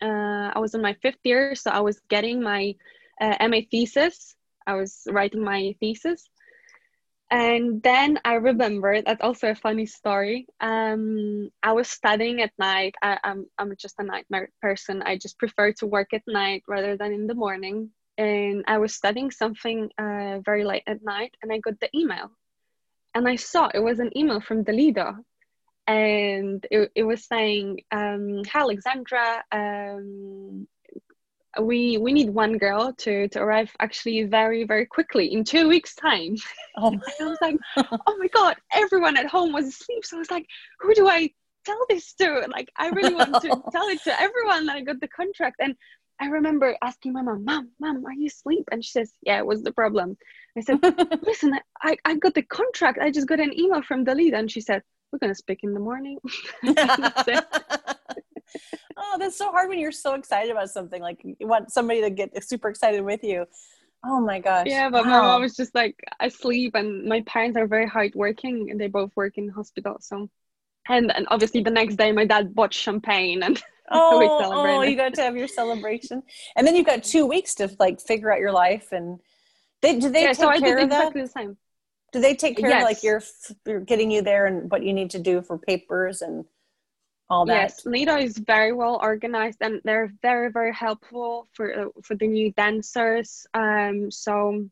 [0.00, 2.74] Uh, I was in my fifth year, so I was getting my
[3.20, 4.34] uh, MA thesis.
[4.66, 6.30] I was writing my thesis.
[7.30, 10.46] And then I remember that's also a funny story.
[10.62, 12.94] Um, I was studying at night.
[13.02, 15.02] I, I'm, I'm just a nightmare person.
[15.02, 18.94] I just prefer to work at night rather than in the morning and I was
[18.94, 22.30] studying something uh, very late at night, and I got the email,
[23.14, 25.16] and I saw it was an email from the Lido,
[25.86, 30.66] and it, it was saying, um, "Hi, Alexandra, um,
[31.60, 35.94] we we need one girl to to arrive actually very very quickly in two weeks
[35.94, 36.36] time."
[36.78, 40.30] Oh, I was like, "Oh my god!" Everyone at home was asleep, so I was
[40.30, 40.46] like,
[40.80, 41.30] "Who do I?"
[41.64, 45.00] tell this to like i really want to tell it to everyone that i got
[45.00, 45.74] the contract and
[46.20, 48.68] I remember asking my mom, Mom, Mom, are you asleep?
[48.72, 50.16] And she says, Yeah, what's the problem?
[50.56, 50.78] I said,
[51.22, 52.98] Listen, I, I got the contract.
[53.00, 54.34] I just got an email from the lead.
[54.34, 56.18] And she said, We're going to speak in the morning.
[58.96, 61.02] oh, that's so hard when you're so excited about something.
[61.02, 63.44] Like you want somebody to get super excited with you.
[64.04, 64.66] Oh my gosh.
[64.68, 65.10] Yeah, but wow.
[65.10, 69.10] my mom was just like asleep, and my parents are very hardworking, and they both
[69.16, 69.96] work in hospital.
[70.00, 70.30] So,
[70.88, 73.62] and and obviously the next day, my dad bought champagne and.
[73.90, 76.22] Oh, oh, you got to have your celebration,
[76.56, 78.92] and then you've got two weeks to like figure out your life.
[78.92, 79.20] And
[79.82, 81.26] they do they yeah, take so care of exactly that?
[81.28, 81.56] The same.
[82.12, 82.82] Do they take care yes.
[82.82, 83.22] of like your,
[83.66, 86.44] your getting you there and what you need to do for papers and
[87.28, 92.14] all that yes lido is very well organized and they're very very helpful for for
[92.14, 94.64] the new dancers um so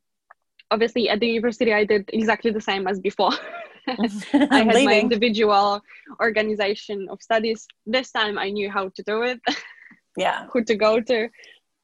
[0.70, 3.33] obviously at the university i did exactly the same as before
[4.51, 5.81] i had my individual
[6.20, 9.40] organization of studies this time i knew how to do it
[10.16, 11.29] yeah who to go to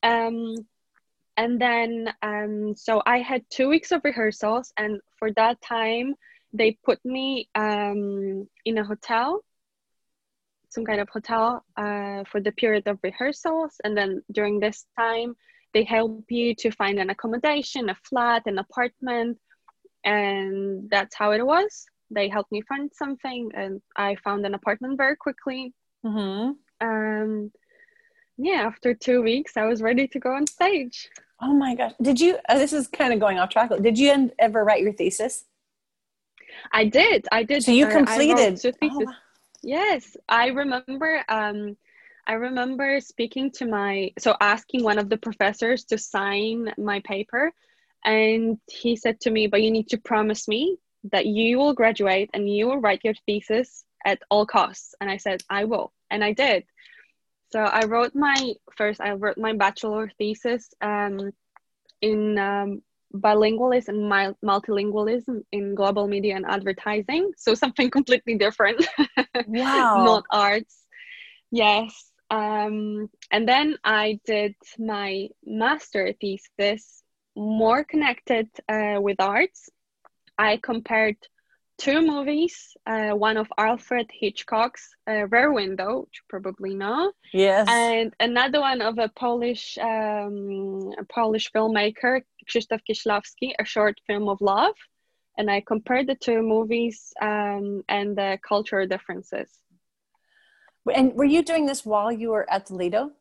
[0.02, 0.54] um
[1.36, 6.14] and then um so i had two weeks of rehearsals and for that time
[6.52, 9.42] they put me um in a hotel
[10.70, 13.76] some kind of hotel uh, for the period of rehearsals.
[13.84, 15.34] And then during this time,
[15.74, 19.38] they help you to find an accommodation, a flat, an apartment.
[20.04, 21.86] And that's how it was.
[22.10, 25.72] They helped me find something, and I found an apartment very quickly.
[26.04, 26.52] Mm-hmm.
[26.86, 27.52] Um,
[28.36, 31.08] yeah, after two weeks, I was ready to go on stage.
[31.42, 31.92] Oh my gosh.
[32.02, 33.70] Did you, uh, this is kind of going off track.
[33.80, 35.44] Did you ever write your thesis?
[36.72, 37.26] I did.
[37.32, 37.62] I did.
[37.64, 38.60] So you uh, completed.
[38.82, 39.12] Oh,
[39.62, 41.22] Yes, I remember.
[41.28, 41.76] Um,
[42.26, 47.52] I remember speaking to my so asking one of the professors to sign my paper,
[48.04, 50.76] and he said to me, "But you need to promise me
[51.12, 55.16] that you will graduate and you will write your thesis at all costs." And I
[55.16, 56.64] said, "I will," and I did.
[57.52, 59.00] So I wrote my first.
[59.00, 61.32] I wrote my bachelor thesis um,
[62.00, 62.82] in um,
[63.14, 67.32] bilingualism and multilingualism in global media and advertising.
[67.36, 68.86] So something completely different.
[69.46, 70.04] Wow.
[70.04, 70.76] Not arts.
[71.50, 72.10] Yes.
[72.30, 76.99] Um, and then I did my master thesis
[77.36, 79.68] more connected uh, with arts.
[80.38, 81.16] I compared
[81.80, 87.12] two movies, uh, one of Alfred Hitchcock's uh, Rear Window, which you probably know.
[87.32, 87.66] Yes.
[87.68, 94.28] And another one of a Polish um, a Polish filmmaker, Krzysztof Kieślowski, A Short Film
[94.28, 94.74] of Love.
[95.38, 99.48] And I compared the two movies um, and the cultural differences.
[100.94, 103.12] And were you doing this while you were at the Lido?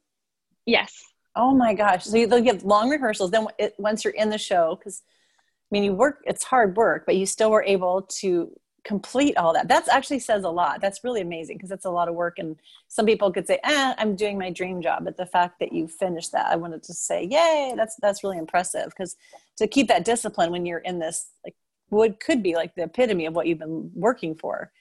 [0.65, 1.01] Yes.
[1.39, 2.03] Oh my gosh.
[2.03, 3.31] So they'll give long rehearsals.
[3.31, 7.05] Then it, once you're in the show, because I mean, you work, it's hard work,
[7.05, 8.51] but you still were able to
[8.83, 9.69] complete all that.
[9.69, 10.81] That actually says a lot.
[10.81, 12.39] That's really amazing because it's a lot of work.
[12.39, 12.57] And
[12.89, 15.05] some people could say, eh, I'm doing my dream job.
[15.05, 18.37] But the fact that you finished that, I wanted to say, yay, that's, that's really
[18.37, 19.15] impressive because
[19.59, 21.55] to keep that discipline when you're in this, like
[21.87, 24.73] what could be like the epitome of what you've been working for,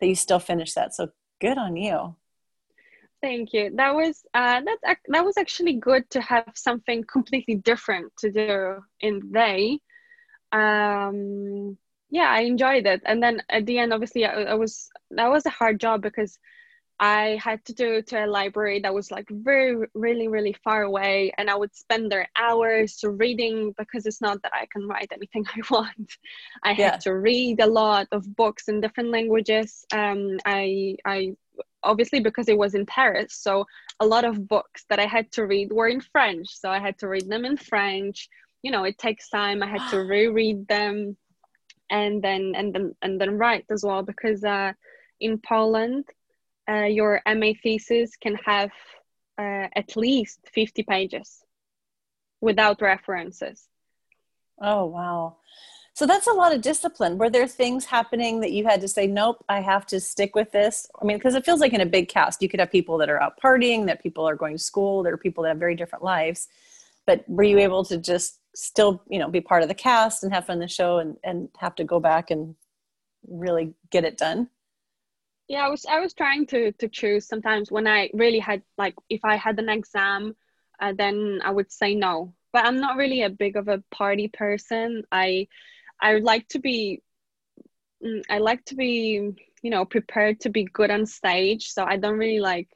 [0.00, 0.94] that you still finish that.
[0.94, 2.16] So good on you.
[3.22, 3.70] Thank you.
[3.76, 4.98] That was uh, that.
[5.08, 9.80] That was actually good to have something completely different to do in the day
[10.52, 11.76] um
[12.10, 15.46] yeah i enjoyed it and then at the end obviously I, I, was that was
[15.46, 16.38] a hard job because
[17.00, 21.32] i had to do to a library that was like very really really far away
[21.38, 25.44] and i would spend there hours reading because it's not that i can write anything
[25.56, 26.12] i want
[26.62, 26.92] i yeah.
[26.92, 31.34] had to read a lot of books in different languages um i i
[31.84, 33.64] obviously because it was in paris so
[34.00, 36.48] a lot of books that i had to read were in french.
[36.48, 38.28] So i had to read them in french.
[38.62, 39.62] You know it takes time.
[39.62, 41.16] I had to reread them
[41.90, 44.72] and then and then and then write as well because uh,
[45.20, 46.04] in poland
[46.70, 48.70] uh, your ma thesis can have
[49.38, 51.42] uh, at least 50 pages
[52.40, 53.68] without references.
[54.60, 55.36] Oh wow
[55.94, 57.18] so that's a lot of discipline.
[57.18, 60.50] Were there things happening that you had to say nope i have to stick with
[60.52, 62.96] this i mean because it feels like in a big cast you could have people
[62.98, 65.58] that are out partying that people are going to school there are people that have
[65.58, 66.48] very different lives.
[67.04, 70.32] But were you able to just still you know be part of the cast and
[70.32, 72.54] have fun the show and and have to go back and
[73.28, 74.48] really get it done?
[75.48, 78.94] Yeah i was i was trying to to choose sometimes when i really had like
[79.10, 80.34] if i had an exam
[80.80, 82.34] uh, then i would say no.
[82.52, 85.04] But i'm not really a big of a party person.
[85.10, 85.48] I
[86.00, 87.02] i like to be
[88.04, 89.32] mm, i like to be
[89.62, 92.68] you know prepared to be good on stage so i don't really like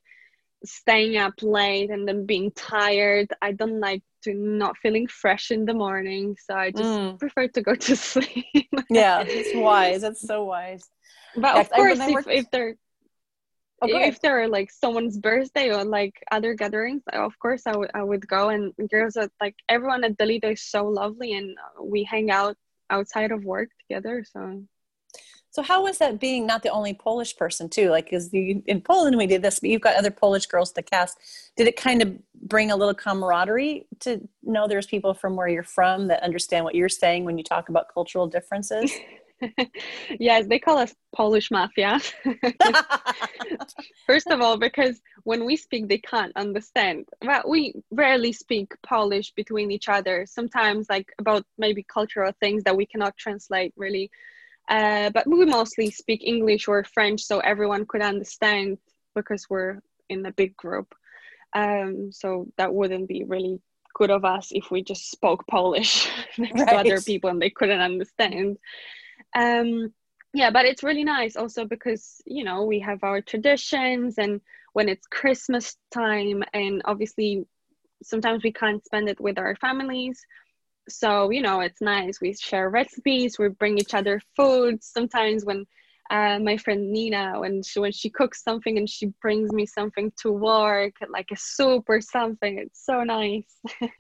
[0.65, 5.65] staying up late and then being tired i don't like to not feeling fresh in
[5.65, 6.37] the morning.
[6.47, 7.19] So I just mm.
[7.19, 8.71] prefer to go to sleep.
[8.91, 10.03] yeah, it's wise.
[10.03, 10.83] That's so wise.
[11.37, 12.77] But of course, if, if they're
[13.83, 17.91] Oh, if there are like someone's birthday or like other gatherings, of course I would
[17.93, 18.49] I would go.
[18.49, 22.57] And girls are like everyone at the Lido is so lovely, and we hang out
[22.91, 24.25] outside of work together.
[24.31, 24.65] So
[25.51, 27.91] So how was that being not the only Polish person too?
[27.91, 30.83] Like, is the in Poland we did this, but you've got other Polish girls to
[30.83, 31.19] cast.
[31.57, 35.63] Did it kind of bring a little camaraderie to know there's people from where you're
[35.63, 38.93] from that understand what you're saying when you talk about cultural differences?
[40.21, 42.01] yes, they call us Polish mafia.
[44.07, 47.09] First of all, because when we speak, they can't understand.
[47.23, 50.27] Well, we rarely speak Polish between each other.
[50.27, 54.11] Sometimes, like about maybe cultural things that we cannot translate really.
[54.69, 58.79] Uh, but we mostly speak English or French, so everyone could understand
[59.15, 60.95] because we're in a big group.
[61.55, 63.61] Um, so that wouldn't be really
[63.95, 66.09] good of us if we just spoke Polish
[66.39, 68.59] next to other people and they couldn't understand.
[69.37, 69.93] Um,
[70.35, 74.41] yeah, but it's really nice also because you know we have our traditions, and
[74.73, 77.47] when it's Christmas time, and obviously
[78.03, 80.21] sometimes we can't spend it with our families.
[80.89, 82.21] So you know it's nice.
[82.21, 83.39] We share recipes.
[83.39, 84.83] We bring each other food.
[84.83, 85.67] Sometimes when
[86.11, 90.13] uh, my friend Nina, when she when she cooks something and she brings me something
[90.23, 93.55] to work, like a soup or something, it's so nice.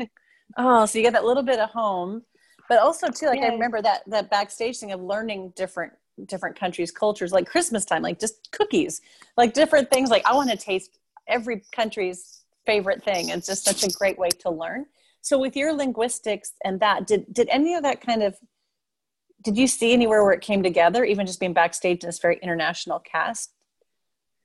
[0.56, 2.22] Oh, so you get that little bit of home,
[2.68, 3.52] but also too, like I Yes.
[3.52, 5.92] remember that that backstage thing of learning different
[6.26, 9.00] different countries' cultures, like Christmas time, like just cookies,
[9.36, 10.10] like different things.
[10.10, 10.98] Like I want to taste
[11.28, 13.30] every country's favorite thing.
[13.30, 14.86] It's just such a great way to learn.
[15.22, 18.36] So with your linguistics and that, did did any of that kind of
[19.42, 22.38] did you see anywhere where it came together, even just being backstage in this very
[22.42, 23.52] international cast?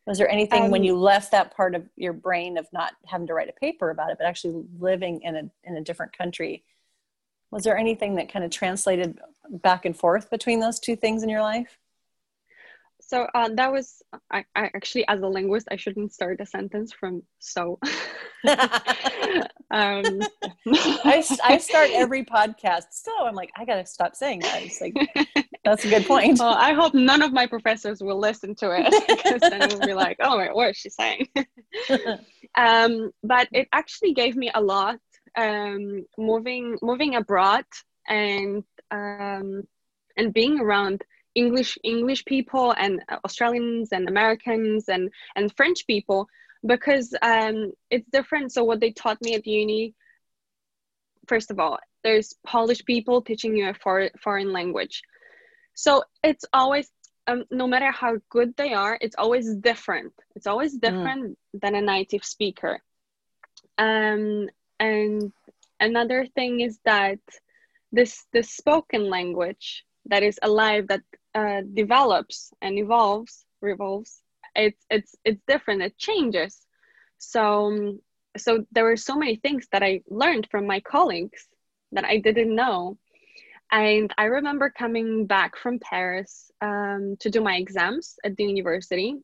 [0.05, 3.27] Was there anything when Um, you left that part of your brain of not having
[3.27, 6.63] to write a paper about it, but actually living in a in a different country?
[7.51, 11.29] Was there anything that kind of translated back and forth between those two things in
[11.29, 11.77] your life?
[13.01, 16.93] So uh, that was I, I actually as a linguist I shouldn't start a sentence
[16.93, 17.77] from so.
[18.47, 20.21] um,
[20.69, 24.63] I, I start every podcast, so I'm like, I gotta stop saying that.
[24.63, 24.95] It's like
[25.65, 26.39] that's a good point.
[26.39, 29.85] well, I hope none of my professors will listen to it because then it will
[29.85, 31.27] be like, oh, wait, what is she saying?
[32.55, 34.99] um, but it actually gave me a lot
[35.37, 37.65] um, moving moving abroad
[38.07, 39.63] and um,
[40.17, 41.03] and being around
[41.35, 46.27] English English people and Australians and Americans and and French people
[46.65, 48.51] because um, it's different.
[48.51, 49.93] So what they taught me at uni,
[51.27, 55.03] first of all, there's Polish people teaching you a for, foreign language,
[55.73, 56.89] so it's always
[57.27, 60.13] um, no matter how good they are, it's always different.
[60.35, 62.81] It's always different than a native speaker.
[63.77, 64.49] Um,
[64.81, 65.31] and
[65.79, 67.19] another thing is that
[67.91, 71.03] this this spoken language that is alive that
[71.35, 74.21] uh, develops and evolves revolves
[74.55, 76.65] it's it's it's different it changes.
[77.17, 77.99] So um,
[78.37, 81.47] so there were so many things that i learned from my colleagues
[81.91, 82.97] that i didn't know.
[83.71, 89.15] And i remember coming back from paris um, to do my exams at the university.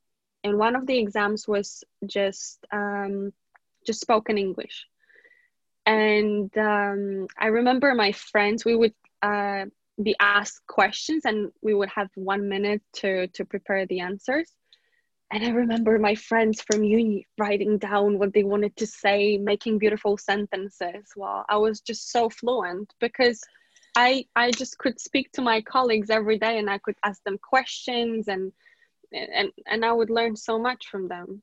[0.44, 3.34] And one of the exams was just um,
[3.86, 4.86] just spoken english
[5.88, 9.66] and um, i remember my friends we would uh,
[10.04, 14.52] be asked questions and we would have one minute to to prepare the answers
[15.32, 19.80] and i remember my friends from uni writing down what they wanted to say making
[19.80, 23.42] beautiful sentences well i was just so fluent because
[23.96, 27.38] i i just could speak to my colleagues every day and i could ask them
[27.38, 28.52] questions and
[29.14, 31.42] and and i would learn so much from them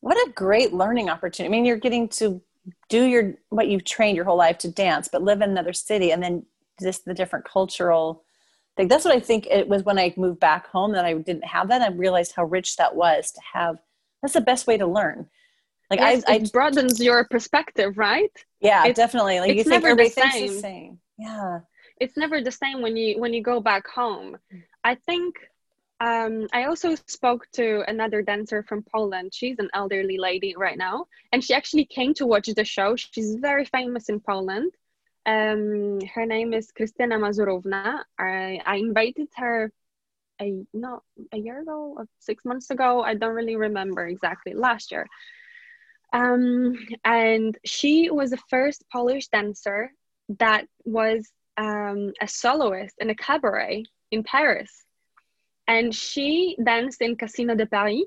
[0.00, 1.48] What a great learning opportunity.
[1.48, 2.40] I mean, you're getting to
[2.88, 6.10] do your what you've trained your whole life to dance, but live in another city
[6.10, 6.44] and then
[6.80, 8.24] just the different cultural
[8.76, 8.88] thing.
[8.88, 11.68] That's what I think it was when I moved back home that I didn't have
[11.68, 11.82] that.
[11.82, 13.78] I realized how rich that was to have
[14.22, 15.28] that's the best way to learn.
[15.90, 19.40] Like yes, I, I it broadens your perspective right yeah, it's- definitely.
[19.40, 20.60] Like you think never the everybody thinks the same.
[20.60, 20.98] same.
[21.18, 21.60] Yeah.
[22.00, 24.62] it's never the same when you when you go back home mm.
[24.84, 25.34] i think
[26.00, 31.06] um, i also spoke to another dancer from poland she's an elderly lady right now
[31.32, 34.72] and she actually came to watch the show she's very famous in poland
[35.26, 38.04] um, her name is Krystyna Mazurowna.
[38.16, 39.72] I, I invited her
[40.40, 40.64] a
[41.32, 43.02] a year ago or six months ago.
[43.02, 44.54] I don't really remember exactly.
[44.54, 45.08] Last year,
[46.12, 46.74] um,
[47.04, 49.90] and she was the first Polish dancer
[50.38, 54.85] that was um, a soloist in a cabaret in Paris.
[55.66, 58.04] And she danced in Casino de Paris.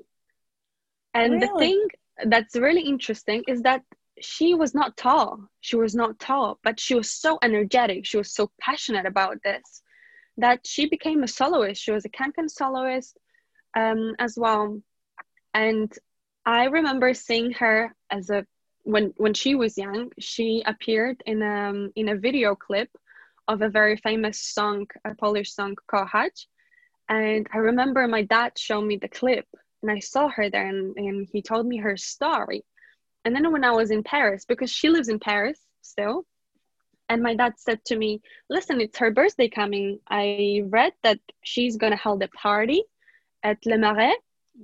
[1.14, 1.88] And the thing
[2.26, 3.82] that's really interesting is that
[4.20, 5.48] she was not tall.
[5.60, 8.06] She was not tall, but she was so energetic.
[8.06, 9.82] She was so passionate about this
[10.36, 11.82] that she became a soloist.
[11.82, 13.16] She was a cancan soloist
[13.76, 14.80] um, as well.
[15.54, 15.92] and
[16.46, 18.46] I remember seeing her as a
[18.84, 20.10] when when she was young.
[20.18, 22.90] She appeared in um in a video clip
[23.48, 26.46] of a very famous song, a Polish song, Kochać.
[27.10, 29.46] And I remember my dad showed me the clip
[29.82, 32.64] and I saw her there and, and he told me her story.
[33.24, 36.24] And then when I was in Paris, because she lives in Paris still,
[37.08, 39.98] and my dad said to me, Listen, it's her birthday coming.
[40.08, 42.84] I read that she's going to hold a party
[43.42, 44.16] at Le Marais,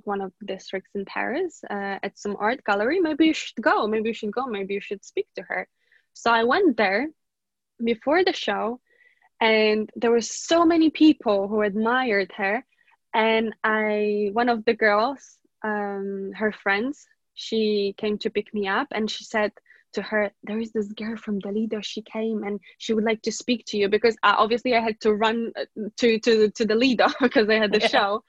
[0.05, 3.01] one of the districts in Paris, uh, at some art gallery.
[3.01, 3.85] Maybe you should go.
[3.87, 4.47] Maybe you should go.
[4.47, 5.67] Maybe you should speak to her.
[6.13, 7.07] So I went there
[7.83, 8.79] before the show
[9.39, 12.65] and there were so many people who admired her.
[13.13, 18.87] And i one of the girls um, her friends she came to pick me up
[18.91, 19.51] and she said
[19.93, 23.21] to her there is this girl from the Lido she came and she would like
[23.23, 25.65] to speak to you because uh, obviously i had to run uh,
[25.97, 27.87] to to to the Lido because i had the yeah.
[27.87, 28.23] show.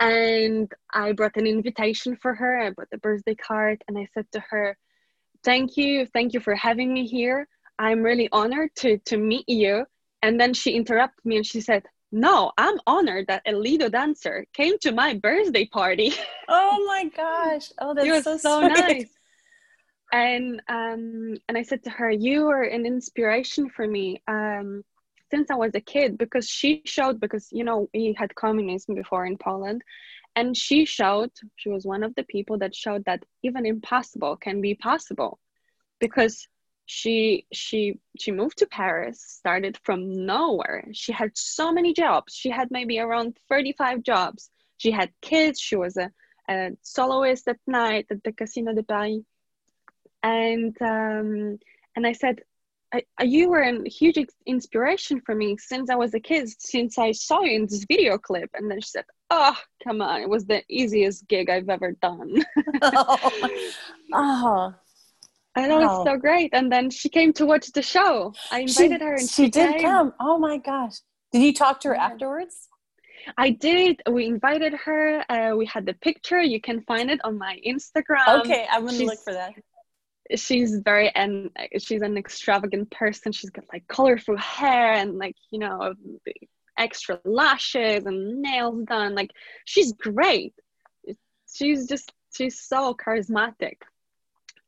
[0.00, 2.58] And i brought an invitation for her.
[2.58, 4.76] I brought the birthday card and i said to her
[5.44, 6.06] thank you.
[6.06, 7.46] Thank you for having me here.
[7.78, 9.86] I'm really honored to to meet you
[10.26, 14.44] and then she interrupted me and she said, No, I'm honored that a Lido dancer
[14.52, 16.12] came to my birthday party.
[16.48, 17.72] Oh my gosh.
[17.80, 19.10] Oh, that's it was so, so nice.
[20.12, 24.22] And um, and I said to her, You were an inspiration for me.
[24.28, 24.84] Um,
[25.30, 29.26] since I was a kid, because she showed, because you know, we had communism before
[29.26, 29.82] in Poland,
[30.36, 34.60] and she showed, she was one of the people that showed that even impossible can
[34.60, 35.40] be possible
[35.98, 36.46] because
[36.86, 40.86] she she she moved to paris started from nowhere.
[40.92, 42.32] She had so many jobs.
[42.32, 44.50] She had maybe around 35 jobs.
[44.78, 45.60] She had kids.
[45.60, 46.10] She was a,
[46.48, 49.22] a soloist at night at the casino de paris.
[50.22, 51.58] And um,
[51.96, 52.40] and i said
[52.94, 54.16] I, you were a huge
[54.46, 58.16] inspiration for me since I was a kid, since I saw you in this video
[58.16, 58.50] clip.
[58.54, 62.44] And then she said, Oh, come on, it was the easiest gig I've ever done.
[62.82, 63.42] oh,
[64.14, 64.74] oh,
[65.56, 66.02] I know wow.
[66.02, 66.50] it's so great.
[66.52, 68.34] And then she came to watch the show.
[68.50, 69.82] I invited she, her, and she, she did came.
[69.82, 70.12] come.
[70.20, 70.96] Oh my gosh!
[71.32, 72.06] Did you talk to her yeah.
[72.06, 72.68] afterwards?
[73.36, 74.02] I did.
[74.10, 75.24] We invited her.
[75.28, 76.40] Uh, we had the picture.
[76.40, 78.40] You can find it on my Instagram.
[78.40, 79.54] Okay, I'm gonna she's, look for that.
[80.36, 83.32] She's very and she's an extravagant person.
[83.32, 85.94] She's got like colorful hair and like you know
[86.78, 89.14] extra lashes and nails done.
[89.14, 89.30] Like
[89.64, 90.54] she's great.
[91.52, 93.78] She's just she's so charismatic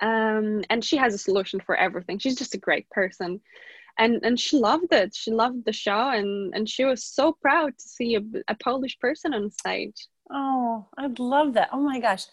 [0.01, 2.19] um, and she has a solution for everything.
[2.19, 3.41] She's just a great person.
[3.99, 5.15] And and she loved it.
[5.15, 8.99] She loved the show and and she was so proud to see a, a polish
[9.01, 10.07] person on stage.
[10.31, 11.71] Oh i'd love that.
[11.73, 12.27] Oh my gosh.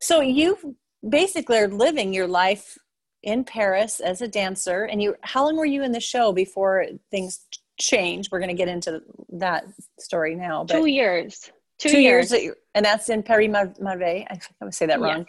[0.00, 0.76] So you
[1.08, 2.78] basically are living your life
[3.22, 6.86] in paris as a dancer and you how long were you in the show before
[7.12, 7.46] things
[7.78, 8.32] changed?
[8.32, 9.00] We're going to get into
[9.34, 9.66] that
[10.00, 11.52] story now but two years.
[11.78, 12.56] Two, two years, years.
[12.74, 13.50] and that's in paris
[13.80, 15.18] marais i would say that wrong.
[15.18, 15.24] yeah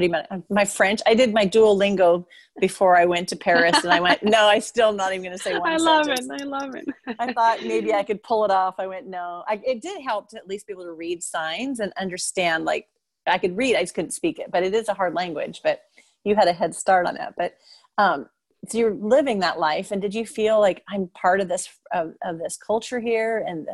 [0.00, 1.00] my, my French.
[1.06, 2.26] I did my Duolingo
[2.60, 5.42] before I went to Paris, and I went, no, I still not even going to
[5.42, 5.72] say one.
[5.72, 6.28] I love sentence.
[6.30, 6.42] it.
[6.42, 6.84] I love it.
[7.18, 8.76] I thought maybe I could pull it off.
[8.78, 9.44] I went, no.
[9.48, 12.64] I, it did help to at least be able to read signs and understand.
[12.64, 12.88] Like
[13.26, 14.50] I could read, I just couldn't speak it.
[14.50, 15.60] But it is a hard language.
[15.62, 15.82] But
[16.24, 17.34] you had a head start on that.
[17.36, 17.56] But
[17.98, 18.26] um,
[18.68, 22.14] so you're living that life, and did you feel like I'm part of this of,
[22.24, 23.68] of this culture here, and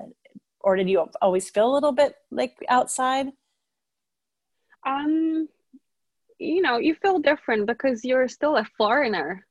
[0.61, 3.29] or did you always feel a little bit like outside?
[4.87, 5.49] Um
[6.41, 9.47] you know you feel different because you're still a foreigner.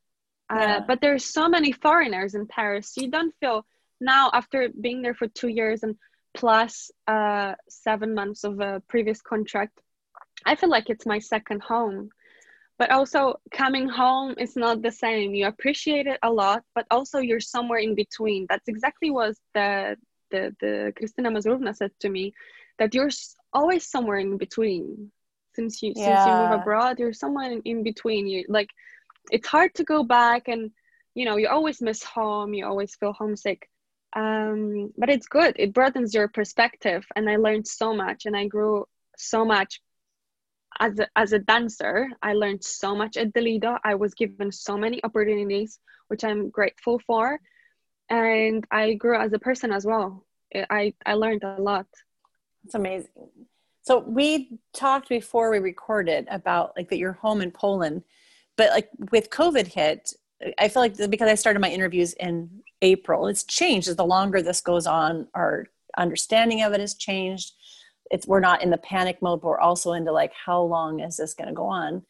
[0.51, 0.77] Uh, yeah.
[0.77, 2.93] uh, but there's so many foreigners in paris.
[2.97, 3.65] You don't feel
[4.01, 5.95] now after being there for two years and
[6.33, 9.79] plus uh, seven months of a previous contract
[10.45, 12.09] i feel like it's my second home.
[12.77, 15.35] But also coming home is not the same.
[15.35, 18.47] You appreciate it a lot but also you're somewhere in between.
[18.49, 19.97] That's exactly what the
[20.31, 22.33] the, the Krystyna Mazurowna said to me
[22.77, 23.09] that you're
[23.51, 25.11] always somewhere in between
[25.59, 26.05] since you yeah.
[26.05, 28.45] since you move abroad you're somewhere in, in between you.
[28.47, 28.69] Like
[29.31, 30.71] it's hard to go back and
[31.15, 33.69] you know you always miss home you always feel homesick.
[34.15, 35.53] Um, but it's good.
[35.59, 38.85] It broadens your perspective and i learned so much and i grew
[39.17, 39.81] so much
[40.79, 42.07] as a, as a dancer.
[42.21, 46.49] I learned so much at the lido i was given so many opportunities which i'm
[46.49, 47.39] grateful for.
[48.09, 50.25] And i grew as a person as well.
[50.79, 51.87] I i learned a lot.
[52.65, 53.48] It's amazing
[53.89, 58.03] so we talked before we recorded about like that you're home in Poland,
[58.55, 60.13] but like with COVID hit,
[60.59, 64.43] I feel like because I started my interviews in April, it's changed as the longer
[64.43, 65.27] this goes on.
[65.33, 65.65] Our
[65.97, 67.53] understanding of it has changed.
[68.11, 71.17] It's we're not in the panic mode, but we're also into like how long is
[71.17, 72.03] this going to go on?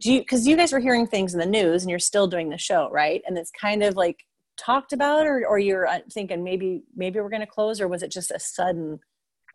[0.00, 2.50] Do you because you guys were hearing things in the news and you're still doing
[2.50, 3.22] the show, right?
[3.26, 4.26] And it's kind of like
[4.58, 8.02] talked about, or or you're uh, thinking maybe maybe we're going to close, or was
[8.02, 9.00] it just a sudden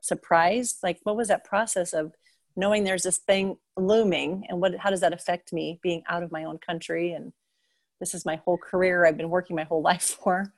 [0.06, 0.78] surprised?
[0.84, 2.14] Like, what was that process of
[2.56, 6.32] knowing there's this thing looming and what how does that affect me being out of
[6.32, 7.34] my own country and
[8.00, 10.54] this is my whole career I've been working my whole life for.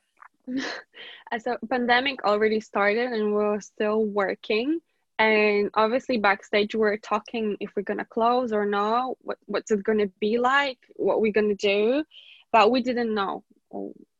[1.31, 4.79] As a pandemic already started and we are still working
[5.19, 9.83] and obviously backstage we are talking if we're gonna close or not what, what's it
[9.83, 12.03] gonna be like what we're gonna do
[12.51, 13.43] but we didn't know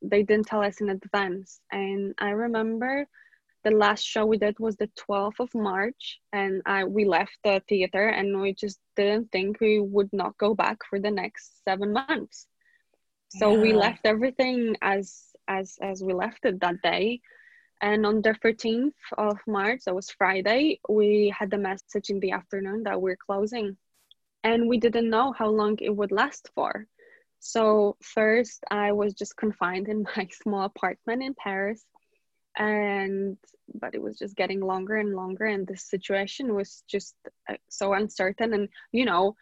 [0.01, 3.07] they didn't tell us in advance and i remember
[3.67, 7.61] the last show we did was the 12th of march and I, we left the
[7.67, 11.93] theater and we just didn't think we would not go back for the next seven
[11.93, 12.47] months
[13.29, 13.61] so yeah.
[13.61, 15.05] we left everything as
[15.47, 17.21] as as we left it that day
[17.81, 22.31] and on the 13th of March, that was Friday, we had the message in the
[22.31, 23.77] afternoon that we're closing.
[24.43, 26.87] And we didn't know how long it would last for.
[27.39, 31.85] So, first, I was just confined in my small apartment in Paris.
[32.57, 33.37] And,
[33.73, 35.45] but it was just getting longer and longer.
[35.45, 37.15] And the situation was just
[37.49, 38.53] uh, so uncertain.
[38.53, 39.35] And, you know,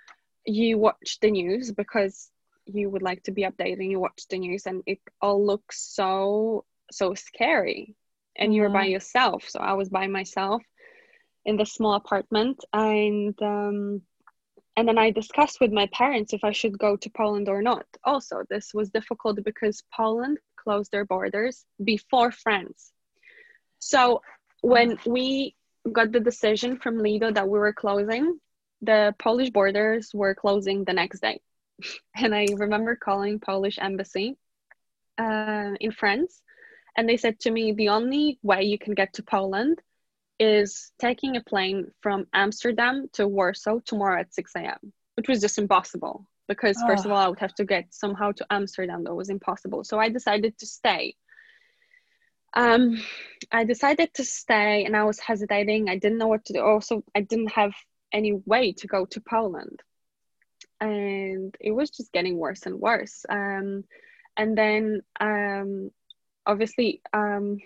[0.45, 2.29] you watch the news because
[2.65, 5.81] you would like to be updated and you watch the news and it all looks
[5.81, 7.95] so so scary
[8.35, 8.93] and you're by mm-hmm.
[8.93, 10.61] yourself so i was by myself
[11.45, 14.01] in the small apartment and um,
[14.77, 17.85] and then i discussed with my parents if i should go to poland or not
[18.03, 22.91] also this was difficult because poland closed their borders before france
[23.79, 24.21] so
[24.61, 25.55] when we
[25.91, 28.39] got the decision from lido that we were closing
[28.81, 31.39] the polish borders were closing the next day
[32.15, 34.37] and i remember calling polish embassy
[35.17, 36.41] uh, in france
[36.95, 39.81] and they said to me, the only way you can get to Poland
[40.39, 45.57] is taking a plane from Amsterdam to Warsaw tomorrow at 6 a.m., which was just
[45.57, 46.87] impossible because, oh.
[46.87, 49.03] first of all, I would have to get somehow to Amsterdam.
[49.03, 49.83] That was impossible.
[49.83, 51.15] So I decided to stay.
[52.55, 53.01] Um,
[53.51, 55.89] I decided to stay and I was hesitating.
[55.89, 56.61] I didn't know what to do.
[56.61, 57.73] Also, I didn't have
[58.11, 59.81] any way to go to Poland.
[60.79, 63.25] And it was just getting worse and worse.
[63.29, 63.83] Um,
[64.37, 65.91] and then um,
[66.45, 67.57] obviously um,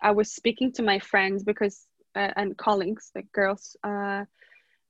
[0.00, 4.24] I was speaking to my friends because uh, and colleagues, the girls, uh,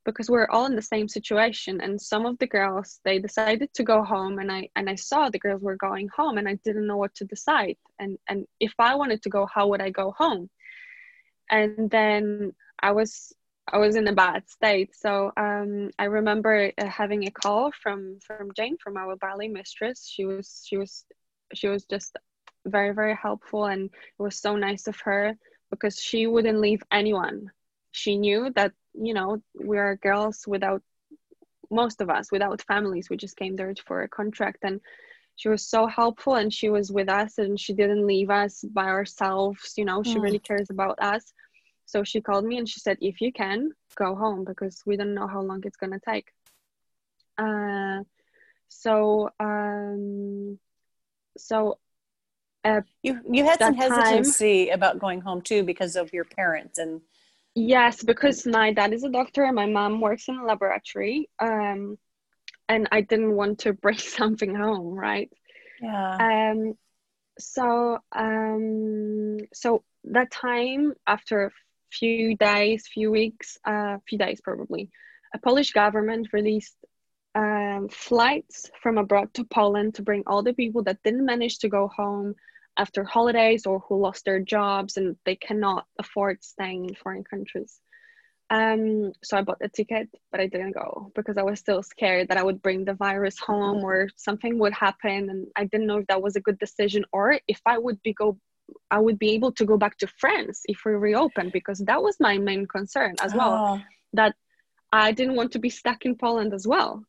[0.07, 1.81] because we're all in the same situation.
[1.81, 5.29] And some of the girls they decided to go home, and I and I saw
[5.29, 7.77] the girls were going home, and I didn't know what to decide.
[7.99, 10.49] And and if I wanted to go, how would I go home?
[11.51, 13.33] And then I was
[13.71, 14.95] I was in a bad state.
[14.95, 20.09] So um, I remember uh, having a call from from Jane, from our ballet mistress.
[20.09, 21.05] She was she was
[21.53, 22.17] she was just
[22.65, 25.37] very very helpful and it was so nice of her
[25.69, 27.49] because she wouldn't leave anyone
[27.97, 30.81] she knew that you know we are girls without
[31.69, 33.09] most of us without families.
[33.09, 34.79] We just came there for a contract and
[35.35, 38.85] she was so helpful and she was with us and she didn't leave us by
[38.85, 40.23] ourselves you know she mm.
[40.23, 41.23] really cares about us.
[41.85, 45.13] So she called me and she said if you can go home because we don't
[45.13, 46.27] know how long it's going to take.
[47.37, 47.99] Uh,
[48.67, 50.59] so um,
[51.37, 51.77] so
[52.67, 56.77] uh, you you had some hesitancy time, about going home too because of your parents
[56.77, 57.01] and
[57.57, 61.97] yes because my dad is a doctor and my mom works in a laboratory um
[62.69, 65.31] and i didn't want to bring something home right?
[65.81, 66.49] Yeah.
[66.51, 66.73] Um
[67.39, 71.51] so um so that time after a
[71.91, 74.89] few days few weeks a uh, few days probably
[75.33, 76.75] a polish government released
[77.35, 81.69] um, flights from abroad to Poland to bring all the people that didn't manage to
[81.69, 82.33] go home
[82.77, 87.79] after holidays or who lost their jobs and they cannot afford staying in foreign countries.
[88.49, 92.29] Um, so I bought a ticket, but I didn't go because I was still scared
[92.29, 95.97] that I would bring the virus home or something would happen, and I didn't know
[95.97, 98.37] if that was a good decision or if I would be go,
[98.89, 102.15] I would be able to go back to France if we reopen because that was
[102.21, 103.53] my main concern as well.
[103.53, 103.81] Oh.
[104.13, 104.35] That
[104.93, 107.03] I didn't want to be stuck in Poland as well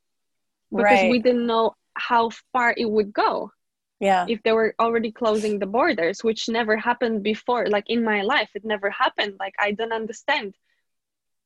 [0.70, 1.10] because right.
[1.10, 3.52] we didn't know how far it would go
[4.00, 4.26] yeah.
[4.28, 8.50] if they were already closing the borders which never happened before like in my life
[8.54, 9.34] it never happened.
[9.38, 10.54] Like i don't understand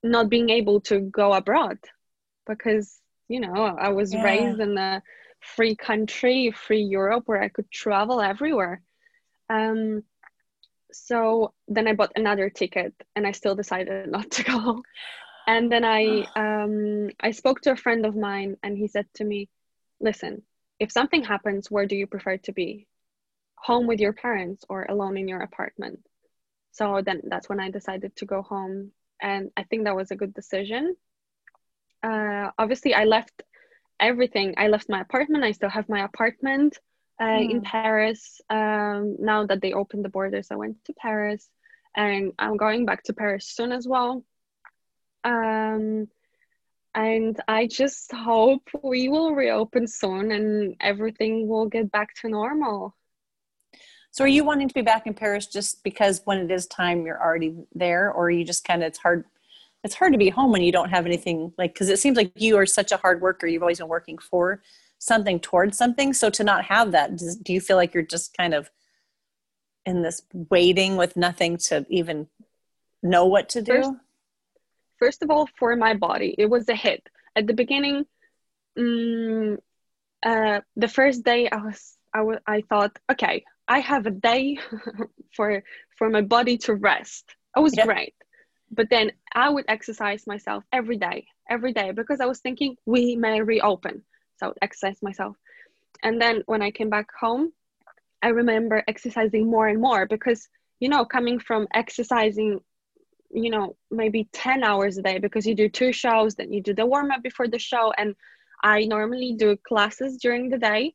[0.02, 1.78] not being able to go abroad
[2.46, 4.22] because you know i was yeah.
[4.22, 5.02] raised in a
[5.40, 8.82] free country free europe where i could travel everywhere.
[9.48, 10.02] Um
[10.92, 14.82] so then i bought another ticket and i still decided not to go.
[15.46, 19.24] And then i um i spoke to a friend of mine and he said to
[19.24, 19.48] me
[20.00, 20.42] listen
[20.82, 22.88] if something happens, where do you prefer to be?
[23.68, 26.00] Home with your parents or alone in your apartment?
[26.72, 28.90] So then that's when I decided to go home.
[29.20, 30.96] And I think that was a good decision.
[32.02, 33.44] Uh, obviously, I left
[34.00, 34.54] everything.
[34.58, 35.44] I left my apartment.
[35.44, 36.80] I still have my apartment
[37.20, 37.50] uh, mm.
[37.52, 38.40] in Paris.
[38.50, 41.48] Um, now that they opened the borders, I went to Paris
[41.94, 44.24] and I'm going back to Paris soon as well.
[45.22, 46.08] Um,
[46.94, 52.94] and I just hope we will reopen soon and everything will get back to normal.
[54.10, 57.06] So, are you wanting to be back in Paris just because when it is time
[57.06, 59.24] you're already there, or are you just kind of it's hard?
[59.84, 62.30] It's hard to be home when you don't have anything like because it seems like
[62.36, 63.46] you are such a hard worker.
[63.46, 64.62] You've always been working for
[64.98, 66.12] something towards something.
[66.12, 68.70] So to not have that, does, do you feel like you're just kind of
[69.86, 72.28] in this waiting with nothing to even
[73.02, 73.72] know what to do?
[73.72, 73.92] First,
[75.02, 77.02] first of all, for my body, it was a hit
[77.34, 78.04] at the beginning.
[78.78, 79.58] Um,
[80.30, 81.80] uh, the first day, I was,
[82.14, 84.58] I was, I thought, okay, I have a day
[85.36, 85.64] for
[85.98, 87.24] for my body to rest.
[87.56, 87.86] It was yeah.
[87.86, 88.14] great,
[88.70, 89.10] but then
[89.44, 94.04] I would exercise myself every day, every day because I was thinking we may reopen,
[94.36, 95.34] so I would exercise myself.
[96.04, 97.52] And then when I came back home,
[98.26, 100.48] I remember exercising more and more because
[100.78, 102.60] you know coming from exercising
[103.32, 106.74] you know maybe 10 hours a day because you do two shows then you do
[106.74, 108.14] the warm up before the show and
[108.62, 110.94] i normally do classes during the day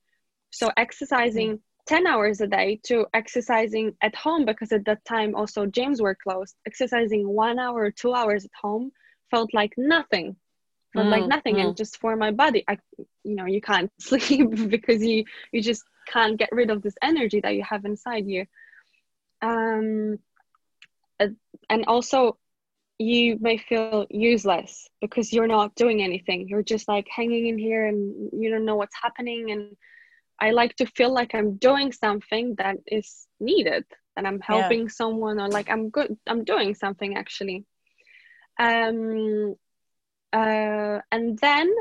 [0.52, 1.62] so exercising mm.
[1.88, 6.16] 10 hours a day to exercising at home because at that time also gyms were
[6.16, 8.92] closed exercising one hour or two hours at home
[9.32, 10.36] felt like nothing
[10.94, 11.66] felt mm, like nothing mm.
[11.66, 12.78] and just for my body i
[13.24, 17.42] you know you can't sleep because you you just can't get rid of this energy
[17.42, 18.46] that you have inside you
[19.42, 20.18] um
[21.20, 22.38] and also
[23.00, 26.48] you may feel useless because you're not doing anything.
[26.48, 29.52] You're just like hanging in here and you don't know what's happening.
[29.52, 29.76] And
[30.40, 33.84] i like to feel like i'm doing something that is needed
[34.16, 34.88] and i'm helping yeah.
[34.88, 37.66] someone or like i'm good i'm doing something actually.
[38.60, 39.56] Um
[40.34, 41.74] uh and then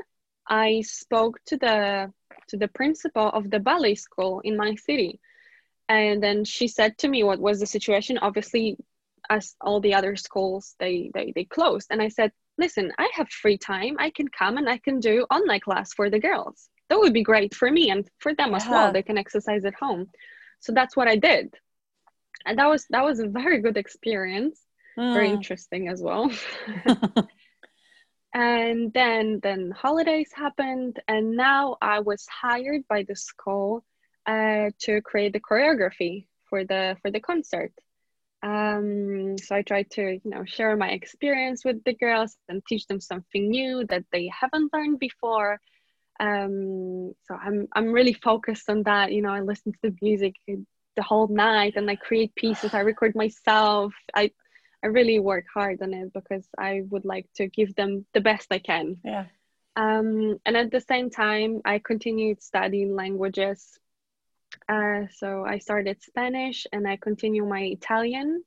[0.47, 2.12] i spoke to the
[2.49, 5.20] to the principal of the ballet school in my city.
[5.89, 8.18] And then she said to me what was the situation.
[8.18, 8.76] Obviously
[9.31, 11.89] as all the other schools they, they they closed.
[11.91, 13.97] And i said listen i have free time.
[13.99, 16.68] I can come and i can do online class for the girls.
[16.89, 18.57] That would be great for me and for them yeah.
[18.57, 18.93] as well.
[18.93, 20.07] They can exercise at home.
[20.61, 21.55] So that's what i did.
[22.45, 24.61] And that was that was a very good experience.
[24.99, 25.12] Mm.
[25.12, 26.31] very interesting as well.
[28.37, 33.83] And then then holidays happened and now i was hired by the school
[34.27, 37.72] uh, to create the choreography for the for the concert
[38.47, 42.86] um, so I try to, you know, share my experience with the girls and teach
[42.86, 45.59] them something new that they haven't learned before.
[46.20, 49.11] Um, so I'm I'm really focused on that.
[49.11, 52.72] You know, I listen to the music the whole night and I create pieces.
[52.72, 53.92] I record myself.
[54.14, 54.30] I
[54.84, 58.47] I really work hard on it because I would like to give them the best
[58.53, 58.99] I can.
[59.05, 59.24] Yeah.
[59.74, 63.76] Um, and at the same time, I continued studying languages
[64.68, 68.42] uh, so I started Spanish and I continue my Italian,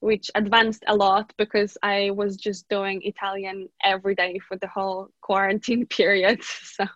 [0.00, 5.08] which advanced a lot because I was just doing Italian every day for the whole
[5.20, 6.40] quarantine period.
[6.64, 6.86] So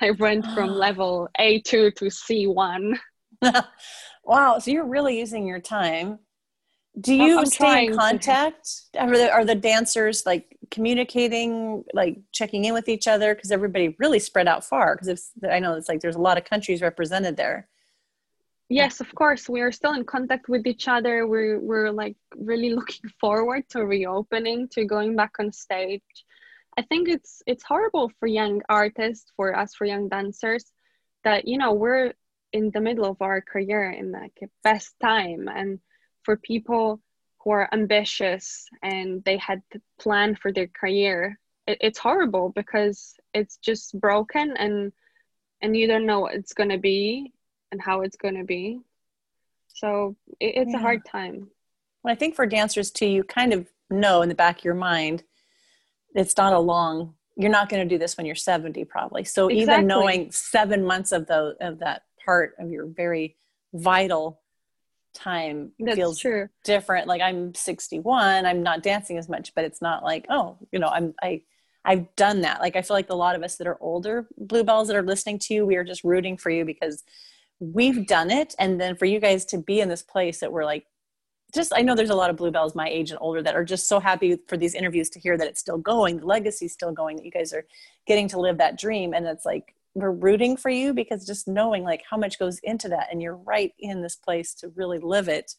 [0.00, 2.98] I went from level A2 to C1.
[4.24, 4.58] wow.
[4.58, 6.18] So you're really using your time.
[7.00, 8.92] Do you I'm stay in contact?
[8.92, 9.00] To...
[9.00, 13.34] Are, the, are the dancers like communicating, like checking in with each other?
[13.34, 14.96] Because everybody really spread out far.
[14.96, 17.68] Because I know it's like there's a lot of countries represented there
[18.70, 21.26] yes of course we are still in contact with each other.
[21.26, 26.02] We're, we're like really looking forward to reopening to going back on stage.
[26.78, 30.64] I think it's it's horrible for young artists for us for young dancers
[31.24, 32.14] that you know we're
[32.52, 35.48] in the middle of our career in like best time.
[35.48, 35.80] And
[36.22, 37.00] for people
[37.40, 39.62] who are ambitious and they had
[39.98, 44.92] planned for their career it, it's horrible because it's just broken and
[45.62, 47.32] and you don't know what it's going to be
[47.72, 48.80] and how it's going to be.
[49.68, 50.78] So it, it's yeah.
[50.78, 51.48] a hard time.
[52.02, 54.74] Well, I think for dancers too, you kind of know in the back of your
[54.74, 55.22] mind,
[56.14, 57.14] it's not a long.
[57.36, 59.24] You're not going to do this when you're 70, probably.
[59.24, 59.62] So exactly.
[59.62, 63.36] even knowing seven months of the of that part of your very
[63.72, 64.40] vital
[65.14, 66.48] time That's feels true.
[66.64, 67.06] different.
[67.06, 70.88] Like I'm 61, I'm not dancing as much, but it's not like oh, you know,
[70.88, 71.42] I'm I
[71.84, 72.60] I've done that.
[72.60, 75.38] Like I feel like a lot of us that are older bluebells that are listening
[75.40, 77.04] to you, we are just rooting for you because
[77.60, 78.54] we've done it.
[78.58, 80.86] And then for you guys to be in this place that we're like
[81.52, 83.88] just i know there's a lot of bluebells my age and older that are just
[83.88, 87.16] so happy for these interviews to hear that it's still going the legacy's still going
[87.16, 87.64] that you guys are
[88.06, 89.14] getting to live that dream.
[89.14, 92.88] And it's like we're rooting for you because just knowing like how much goes into
[92.88, 95.54] that and you're right in this place to really live it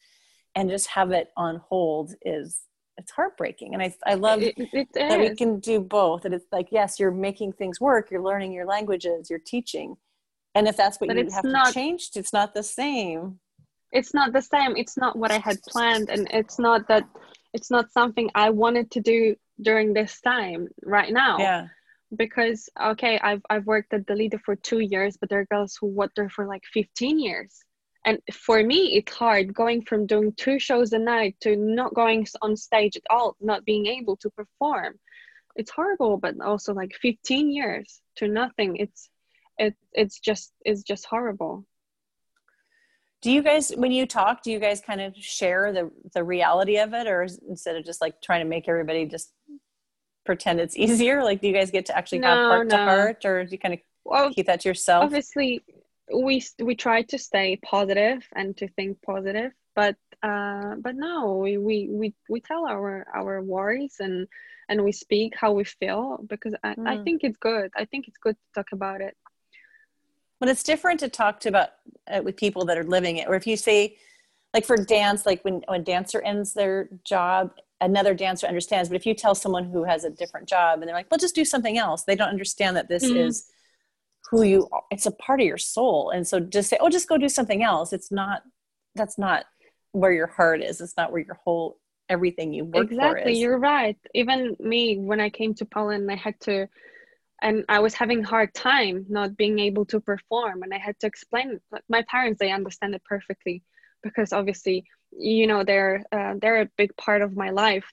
[0.55, 2.61] and just have it on hold is
[2.97, 3.73] it's heartbreaking.
[3.73, 6.25] And i, I love it, it that we can do both.
[6.25, 8.11] And it's like yes you're making things work.
[8.11, 9.29] You're learning your languages.
[9.29, 9.95] You're teaching
[10.55, 13.39] and if that's what but you have not, to change, it's not the same.
[13.91, 14.77] It's not the same.
[14.77, 17.03] It's not what I had planned, and it's not that.
[17.53, 21.67] It's not something I wanted to do during this time right now Yeah.
[22.15, 25.77] because okay I've, I've worked at the Lido for two years but there are girls
[25.79, 27.59] who worked there for like 15 years
[28.05, 32.27] and for me it's hard going from doing two shows a night to not going
[32.41, 34.95] on stage at all not being able to perform
[35.55, 39.09] it's horrible but also like 15 years to nothing it's
[39.65, 41.65] it, it's just it's just horrible
[43.21, 46.77] Do you guys, when you talk, do you guys kind of share the the reality
[46.79, 49.33] of it, or is, instead of just like trying to make everybody just
[50.25, 51.23] pretend it's easier?
[51.23, 53.59] Like, do you guys get to actually have No, heart to heart, or do you
[53.59, 55.05] kind of well keep that to yourself?
[55.05, 55.63] obviously
[56.13, 61.57] we we try to stay positive and to think positive but uh but no we
[61.57, 64.27] we we, we tell our our worries and
[64.69, 67.03] and we speak how we feel because I, I Mm.
[67.03, 69.15] think it's good i think it's good to talk about it
[70.41, 71.69] But it's different to talk to about
[72.11, 73.27] uh, with people that are living it.
[73.29, 73.97] Or if you say,
[74.55, 78.89] like for dance, like when when dancer ends their job, another dancer understands.
[78.89, 81.35] But if you tell someone who has a different job and they're like, "Well, just
[81.35, 83.17] do something else," they don't understand that this Mhm.
[83.17, 83.51] is
[84.31, 84.67] who you.
[84.71, 84.81] Are.
[84.89, 87.61] It's a part of your soul, and so just say, "Oh, just go do something
[87.61, 88.41] else." It's not.
[88.95, 89.45] That's not
[89.91, 90.81] where your heart is.
[90.81, 91.77] It's not where your whole
[92.09, 96.15] everything you work for exactly you're right even me when i came to poland i
[96.15, 96.67] had to
[97.41, 101.07] and i was having hard time not being able to perform and i had to
[101.07, 101.59] explain.
[101.89, 103.63] My parents they understand it perfectly
[104.03, 107.85] because obviously you know they're uh, they're a big part of my life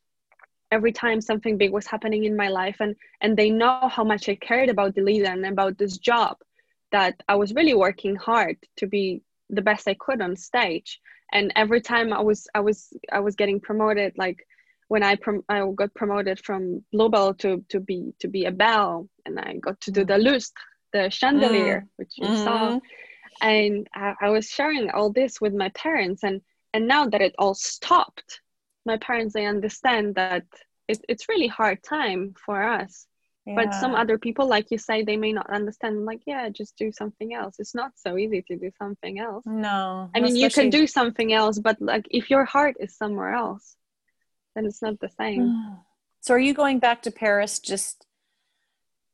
[0.71, 4.29] every time something big was happening in my life and and they know how much
[4.29, 6.37] i cared about the Lido and about this job
[6.93, 11.01] that i was really working hard to be the best i could on stage
[11.33, 14.47] and every time i was i was i was getting promoted like
[14.89, 19.09] when i prom- i got promoted from bluebell to to be to be a bell
[19.27, 20.61] and i got to do the lustre
[20.93, 22.59] the chandelier which you saw.
[22.71, 22.81] Mhm.
[23.43, 26.41] and I, I was sharing all this with my parents and
[26.75, 28.41] and now that it all stopped
[28.85, 30.45] my parents they understand that
[30.89, 33.07] it, it's really hard time for us.
[33.59, 36.05] But some other people like you say they may not understand.
[36.11, 37.55] Like yeah just do something else.
[37.59, 39.45] It's not so easy to do something else.
[39.47, 40.11] No.
[40.15, 43.77] i mean you can do something else but like if your heart is somewhere else
[44.59, 45.79] then it's not the same
[46.21, 48.07] So are you going back to Paris just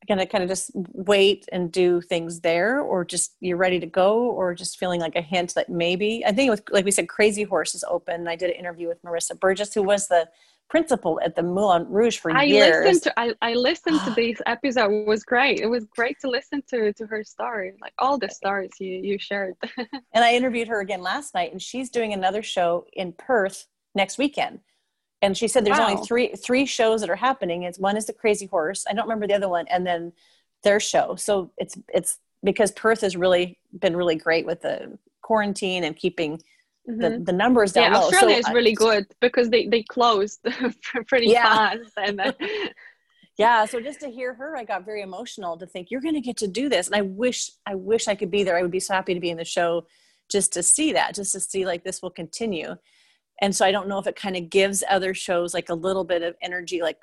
[0.09, 4.31] gonna kind of just wait and do things there or just you're ready to go
[4.31, 7.43] or just feeling like a hint that maybe I think with like we said Crazy
[7.43, 8.29] Horse is open.
[8.29, 10.29] I did an interview with Marissa Burgess who was the
[10.69, 12.85] principal at the Moulin Rouge for I years.
[12.85, 14.91] listened to I, I listened to this episode.
[14.93, 15.61] It was great.
[15.61, 19.19] It was great to listen to to her story, like all the stories you you
[19.19, 19.55] shared.
[19.79, 24.19] and I interviewed her again last night, and she's doing another show in Perth next
[24.19, 24.61] weekend.
[25.25, 25.89] And she said there's Wow.
[25.91, 27.63] only three three shows that are happening.
[27.63, 28.85] It's one is the Crazy Horse.
[28.89, 30.13] I don't remember the other one, and then
[30.63, 31.17] their show.
[31.17, 36.43] So it's it's because Perth has really been really great with the quarantine and keeping
[36.87, 37.25] the, Mhm.
[37.25, 38.07] the numbers down yeah, low.
[38.09, 40.41] Australia so is really good because they they closed
[41.09, 41.43] pretty Yeah.
[41.43, 42.35] fast and then,
[43.39, 46.21] yeah so just to hear her i got very emotional to think you're going to
[46.21, 48.71] get to do this and i wish i wish i could be there i would
[48.71, 49.87] be so happy to be in the show
[50.31, 52.77] just to see that just to see like this will continue
[53.41, 56.05] and so i don't know if it kind of gives other shows like a little
[56.05, 56.99] bit of energy like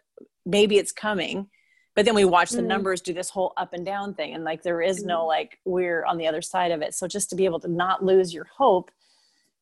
[0.45, 1.47] maybe it's coming
[1.93, 2.67] but then we watch the Mhm.
[2.67, 6.05] numbers do this whole up and down thing and like there is no like we're
[6.05, 6.93] on the other side of it.
[6.95, 8.91] So just to be able to not lose your hope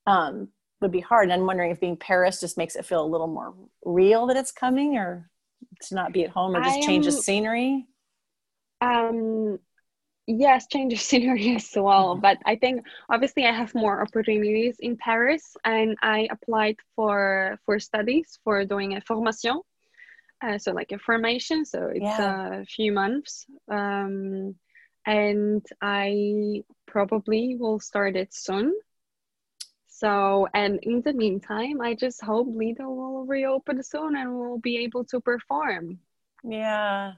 [0.05, 0.49] um
[0.79, 1.23] would be hard.
[1.23, 4.37] And i'm wondering if being paris just makes it feel a little more real that
[4.37, 5.31] it's coming or
[5.87, 7.87] to not be at home or just change the scenery?
[8.79, 9.57] Um
[10.29, 12.21] yes change of scenery as well Mhm.
[12.21, 17.79] but i think obviously i have more opportunities in paris and i applied for for
[17.79, 19.61] studies for doing a formation
[20.43, 22.35] uh, so like a formation so it's Yeah.
[22.61, 24.55] a few months um
[25.05, 28.73] and i probably will start it soon
[29.87, 34.77] so and in the meantime i just hope lido will reopen soon and we'll be
[34.77, 35.99] able to perform
[36.43, 37.13] yeah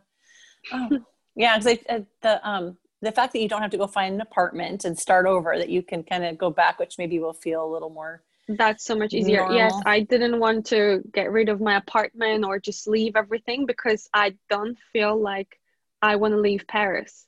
[0.71, 0.91] oh.
[1.35, 4.21] yeah because uh, the um the fact that you don't have to go find an
[4.21, 7.65] apartment and start over that you can kind of go back which maybe will feel
[7.65, 9.47] a little more That's so much easier.
[9.51, 14.09] Yes, I didn't want to get rid of my apartment or just leave everything because
[14.13, 15.59] I don't feel like
[16.01, 17.25] I want to leave Paris.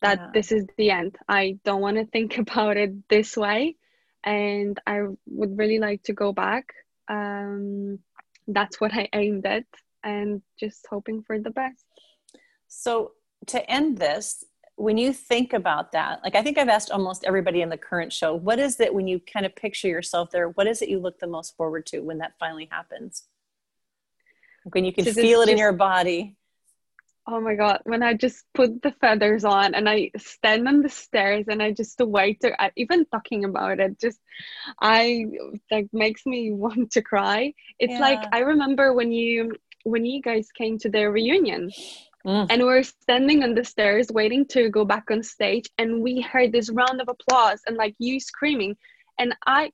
[0.00, 0.30] That Yeah.
[0.34, 1.16] this is the end.
[1.28, 3.76] I don't want to think about it this way.
[4.22, 6.72] And I would really like to go back.
[7.08, 7.98] Um,
[8.46, 9.64] that's what I aimed at
[10.04, 11.84] and just hoping for the best.
[12.68, 13.12] So
[13.46, 14.44] to end this,
[14.78, 18.12] when you think about that, like I think I've asked almost everybody in the current
[18.12, 20.50] show, what is it when you kind of picture yourself there?
[20.50, 23.24] What is it you look the most forward to when that finally happens?
[24.64, 26.36] Like When you can this feel it in your body.
[27.26, 30.88] Oh my god, when I just put the feathers on and I stand on the
[30.88, 34.20] stairs and I just wait to I, even talking about it just
[34.80, 35.26] I
[35.70, 37.52] like makes me want to cry.
[37.80, 41.72] It's like I remember when you when you guys came to the reunion.
[42.28, 42.46] Mm.
[42.50, 46.20] And we were standing on the stairs waiting to go back on stage, and we
[46.20, 48.76] heard this round of applause and like you screaming.
[49.18, 49.72] And I,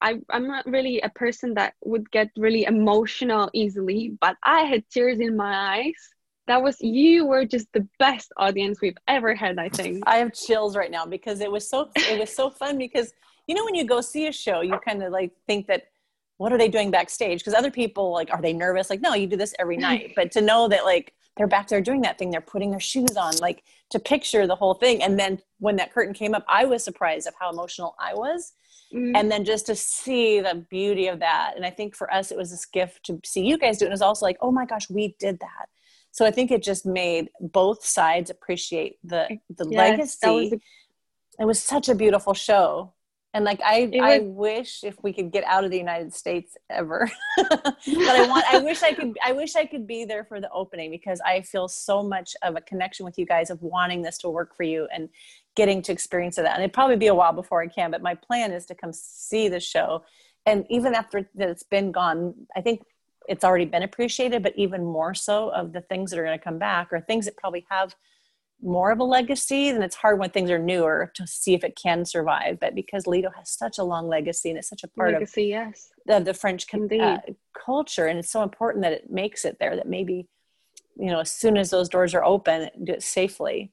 [0.00, 4.88] I, I'm not really a person that would get really emotional easily, but I had
[4.88, 6.08] tears in my eyes.
[6.46, 10.02] That was you were just the best audience we've ever had, I think.
[10.06, 13.12] I have chills right now because it was so it was so fun because
[13.46, 15.88] you know when you go see a show, you kind of like think that
[16.38, 17.40] what are they doing backstage?
[17.40, 18.88] Because other people like are they nervous?
[18.88, 20.14] Like no, you do this every night.
[20.16, 23.16] But to know that like they're back there doing that thing, they're putting their shoes
[23.16, 25.02] on, like to picture the whole thing.
[25.02, 28.52] And then when that curtain came up, I was surprised of how emotional I was.
[28.94, 29.12] Mm.
[29.16, 31.54] And then just to see the beauty of that.
[31.56, 33.86] And I think for us it was this gift to see you guys do it.
[33.86, 35.70] And it was also like, oh my gosh, we did that.
[36.10, 39.78] So I think it just made both sides appreciate the the Yes,
[40.22, 40.28] legacy.
[40.28, 40.60] was a-
[41.42, 42.92] it was such a beautiful show.
[43.32, 46.56] And like I, It I wish if we could get out of the United States
[46.68, 50.40] ever, but I want, I wish I could, I wish I could be there for
[50.40, 54.02] the opening because I feel so much of a connection with you guys of wanting
[54.02, 55.08] this to work for you and
[55.54, 56.46] getting to experience that.
[56.46, 58.92] And it'd probably be a while before I can, but my plan is to come
[58.92, 60.02] see the show.
[60.44, 62.82] And even after that it's been gone, I think
[63.28, 66.44] it's already been appreciated, but even more so of the things that are going to
[66.44, 67.94] come back or things that probably have
[68.62, 71.76] more of a legacy then it's hard when things are newer to see if it
[71.76, 75.12] can survive but because lido has such a long legacy and it's such a part
[75.12, 75.90] legacy, yes.
[76.08, 77.18] of the, the french uh,
[77.54, 80.26] culture and it's so important that it makes it there that maybe
[80.96, 83.72] you know as soon as those doors are open do it safely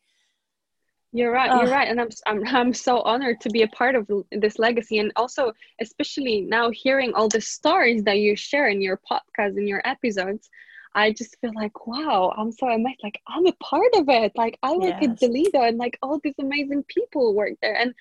[1.13, 1.49] You're right.
[1.49, 1.61] Ugh.
[1.61, 4.99] You're right, and I'm I'm I'm so honored to be a part of this legacy,
[4.99, 9.67] and also especially now hearing all the stories that you share in your podcast and
[9.67, 10.49] your episodes.
[10.97, 13.01] I just feel like wow, I'm so amazed.
[13.03, 14.31] Like I'm a part of it.
[14.35, 15.11] Like I work Yes.
[15.11, 17.77] at Delido, and like all these amazing people work there.
[17.77, 17.93] And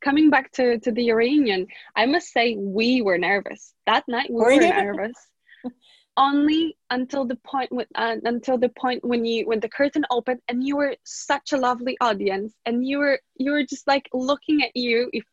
[0.00, 4.30] coming back to to the reunion, I must say we were nervous that night.
[4.30, 5.16] We Were were, nervous.
[6.16, 10.40] Only until the point when uh, until the point when you when the curtain opened
[10.48, 14.62] and you were such a lovely audience and you were you were just like looking
[14.64, 15.24] at you if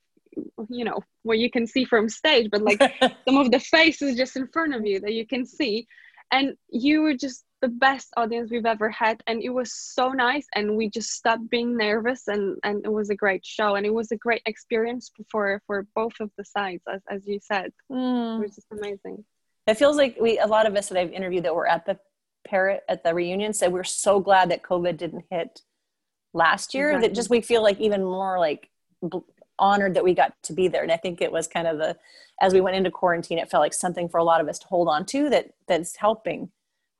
[0.69, 2.81] you know what you can see from stage but like
[3.25, 5.87] some of the faces just in front of you that you can see
[6.31, 10.45] and you were just the best audience we've ever had and it was so nice
[10.55, 13.93] and we just stopped being nervous and and it was a great show and it
[13.93, 17.71] was a great experience for for both of the sides as, as you said.
[17.91, 18.37] Mm.
[18.37, 19.23] it was just amazing.
[19.67, 21.97] It feels like we a lot of us that i've interviewed that were at the
[22.45, 25.61] parrot at the reunion said we're so glad that covid didn't hit
[26.33, 28.69] last year that just we feel like even more like
[29.01, 29.19] bl-
[29.59, 30.83] honored that we got to be there.
[30.83, 31.97] And i think it was kind of the
[32.41, 34.67] as we went into quarantine it felt like something for a lot of us to
[34.67, 36.51] hold on to that that's helping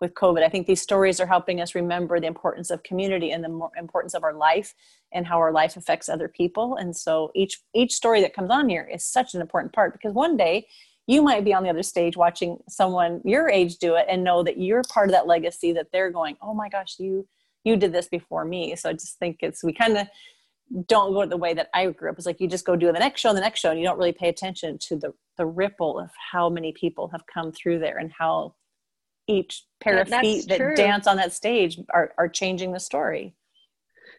[0.02, 0.44] with covid.
[0.44, 4.14] I think these stories are helping us remember the importance of community and the importance
[4.14, 4.74] of our life
[5.14, 6.76] and how our life affects other people.
[6.76, 10.14] And so each each story that comes on here is such an important part because
[10.14, 10.68] one day
[11.08, 14.44] you might be on the other stage watching someone your age do it and know
[14.44, 17.28] that you're part of that legacy that they're going oh my gosh you
[17.64, 18.76] you did this before me.
[18.76, 20.08] So i just think it's we kind of
[20.88, 23.00] don't go the way that i grew up it's like you just go do the
[23.00, 25.46] next show and the next show and you don't really pay attention to the the
[25.46, 28.56] ripple of how many people have come through there and how
[29.28, 30.76] each pair Yeah, of feet that true.
[30.76, 33.36] dance on that stage are, are changing the story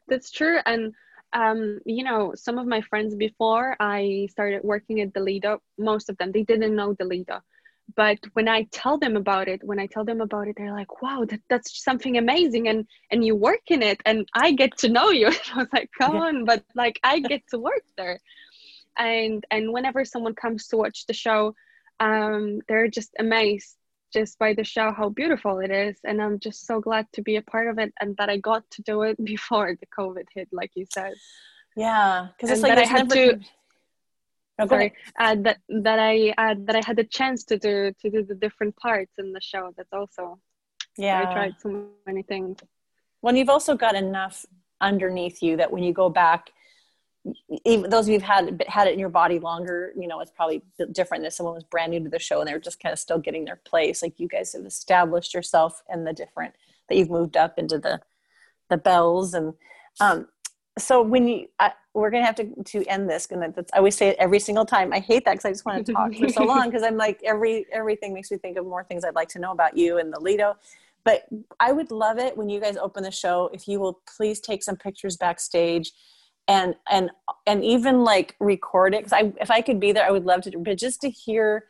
[0.08, 0.58] That's true.
[0.66, 0.92] And,
[1.32, 6.08] um, you know, some of my friends before I started working at the Delido, most
[6.08, 7.40] of them, they didn't know Delido.
[7.94, 11.00] But when I tell them about it, when I tell them about it, they're like,
[11.02, 12.68] wow, that, that's something amazing.
[12.68, 15.28] And, and you work in it and I get to know you.
[15.54, 16.22] I was like, come Yeah.
[16.22, 18.18] on, but like I get to work there.
[18.98, 21.54] And, and whenever someone comes to watch the show,
[22.00, 23.76] um, they're just amazed
[24.12, 27.36] just by the show how beautiful it is and i'm just so glad to be
[27.36, 30.48] a part of it and that i got to do it before the covid hit
[30.52, 31.12] like you said
[31.76, 33.44] yeah because it's like that I had never- to-
[34.58, 34.94] Sorry.
[35.18, 38.34] uh, that that i uh, that i had the chance to do to do the
[38.34, 40.38] different parts in the show that's also.
[40.96, 42.58] Yeah i tried so many things.
[43.22, 44.46] Well, you've also got enough
[44.80, 46.50] underneath you that when you go back,
[47.64, 50.30] even those of you who've had had it in your body longer, you know, it's
[50.30, 52.98] probably different than someone was brand new to the show and they're just kind of
[52.98, 54.02] still getting their place.
[54.02, 56.54] Like you guys have established yourself and the different
[56.88, 58.00] that you've moved up into the
[58.68, 59.54] the bells and
[60.00, 60.28] um,
[60.78, 61.48] so when you
[61.94, 64.66] we're gonna have to to end this and that's I always say it every single
[64.66, 64.92] time.
[64.92, 67.20] I hate that because I just want to talk for so long because I'm like
[67.24, 70.12] every everything makes me think of more things I'd like to know about you and
[70.12, 70.56] the Lido.
[71.04, 71.26] But
[71.60, 74.62] I would love it when you guys open the show if you will please take
[74.62, 75.92] some pictures backstage
[76.48, 77.10] and and
[77.46, 80.42] and even like record it because I if I could be there I would love
[80.42, 81.64] to but just to hear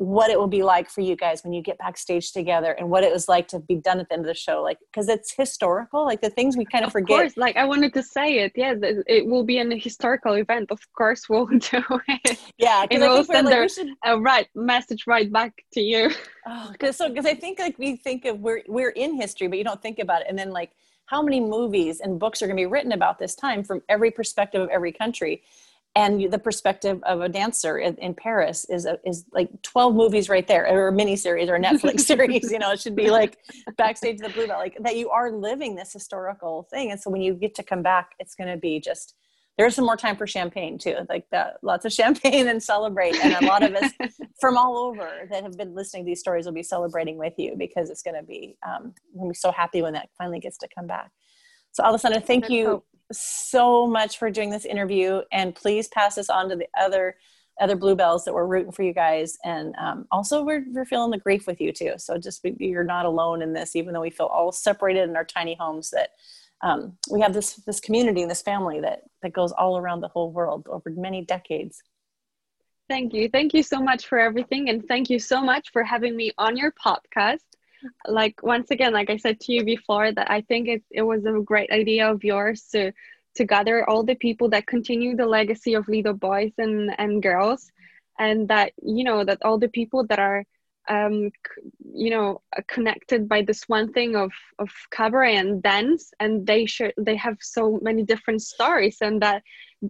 [0.00, 3.04] what it will be like for you guys when you get backstage together and what
[3.04, 5.30] it was like to be done at the end of the show like because it's
[5.30, 7.18] historical like the things we kind of, of forget.
[7.18, 10.80] course, like i wanted to say it yeah it will be an historical event of
[10.96, 12.38] course we'll do it.
[12.56, 13.88] Yeah and we'll send like, a, should...
[14.20, 16.10] right message right back to you.
[16.46, 19.58] Oh because so because i think like we think of we're we're in history but
[19.58, 20.70] you don't think about it and then like
[21.04, 24.10] how many movies and books are going to be written about this time from every
[24.10, 25.42] perspective of every country
[25.96, 30.28] and the perspective of a dancer in, in Paris is a, is like 12 movies
[30.28, 33.10] right there or a mini series or a Netflix series you know it should be
[33.10, 33.38] like
[33.76, 36.90] backstage the Bluebell like that you are living this historical thing.
[36.90, 39.14] And so when you get to come back it's going to be just
[39.58, 43.16] there's some more time for champagne too like that lots of champagne and celebrate.
[43.16, 43.92] And a lot of us
[44.40, 47.56] from all over that have been listening to these stories will be celebrating with you
[47.58, 50.68] because it's going to be um, we'll be so happy when that finally gets to
[50.72, 51.10] come back.
[51.72, 56.30] So Alessandra, thank you hope so much for doing this interview and please pass this
[56.30, 57.16] on to the other
[57.60, 59.36] other bluebells that we're rooting for you guys.
[59.44, 61.92] And um, also we're, we're feeling the grief with you too.
[61.98, 65.16] So just be, you're not alone in this even though we feel all separated in
[65.16, 66.10] our tiny homes that
[66.62, 70.08] um, we have this this community and this family that that goes all around the
[70.08, 71.82] whole world over many decades.
[72.88, 73.28] Thank you.
[73.28, 76.56] Thank you so much for everything and thank you so much for having me on
[76.56, 77.38] your podcast
[78.06, 81.24] like once again like i said to you before that i think it, it was
[81.24, 82.92] a great idea of yours to
[83.34, 87.70] to gather all the people that continue the legacy of Lido boys and and girls.
[88.18, 90.44] And that you know that all the people that are
[90.88, 91.30] um
[91.94, 96.12] you know connected by this one thing of of cabaret and dance.
[96.20, 99.42] And they share they have so many different stories and that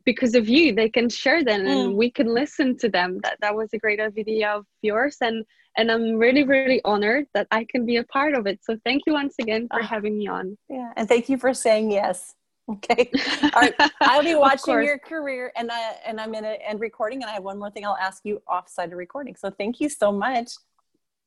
[0.04, 1.70] because of you they can share them mm.
[1.70, 3.20] and we can listen to them.
[3.22, 5.16] That that was a great idea of yours.
[5.20, 5.44] And
[5.76, 8.60] and i'm really really honored that i can be a part of it.
[8.62, 10.56] So thank you once again for oh, having me on.
[10.68, 12.34] Yeah and thank you for saying yes.
[12.70, 13.10] Okay.
[13.42, 13.74] All right.
[14.00, 17.34] I'll be watching your career and i and i'm in a end recording and i
[17.34, 19.34] have one more thing i'll ask you offside of recording.
[19.34, 20.52] So thank you so much.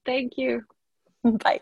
[0.06, 0.64] Thank you.
[1.24, 1.62] Bye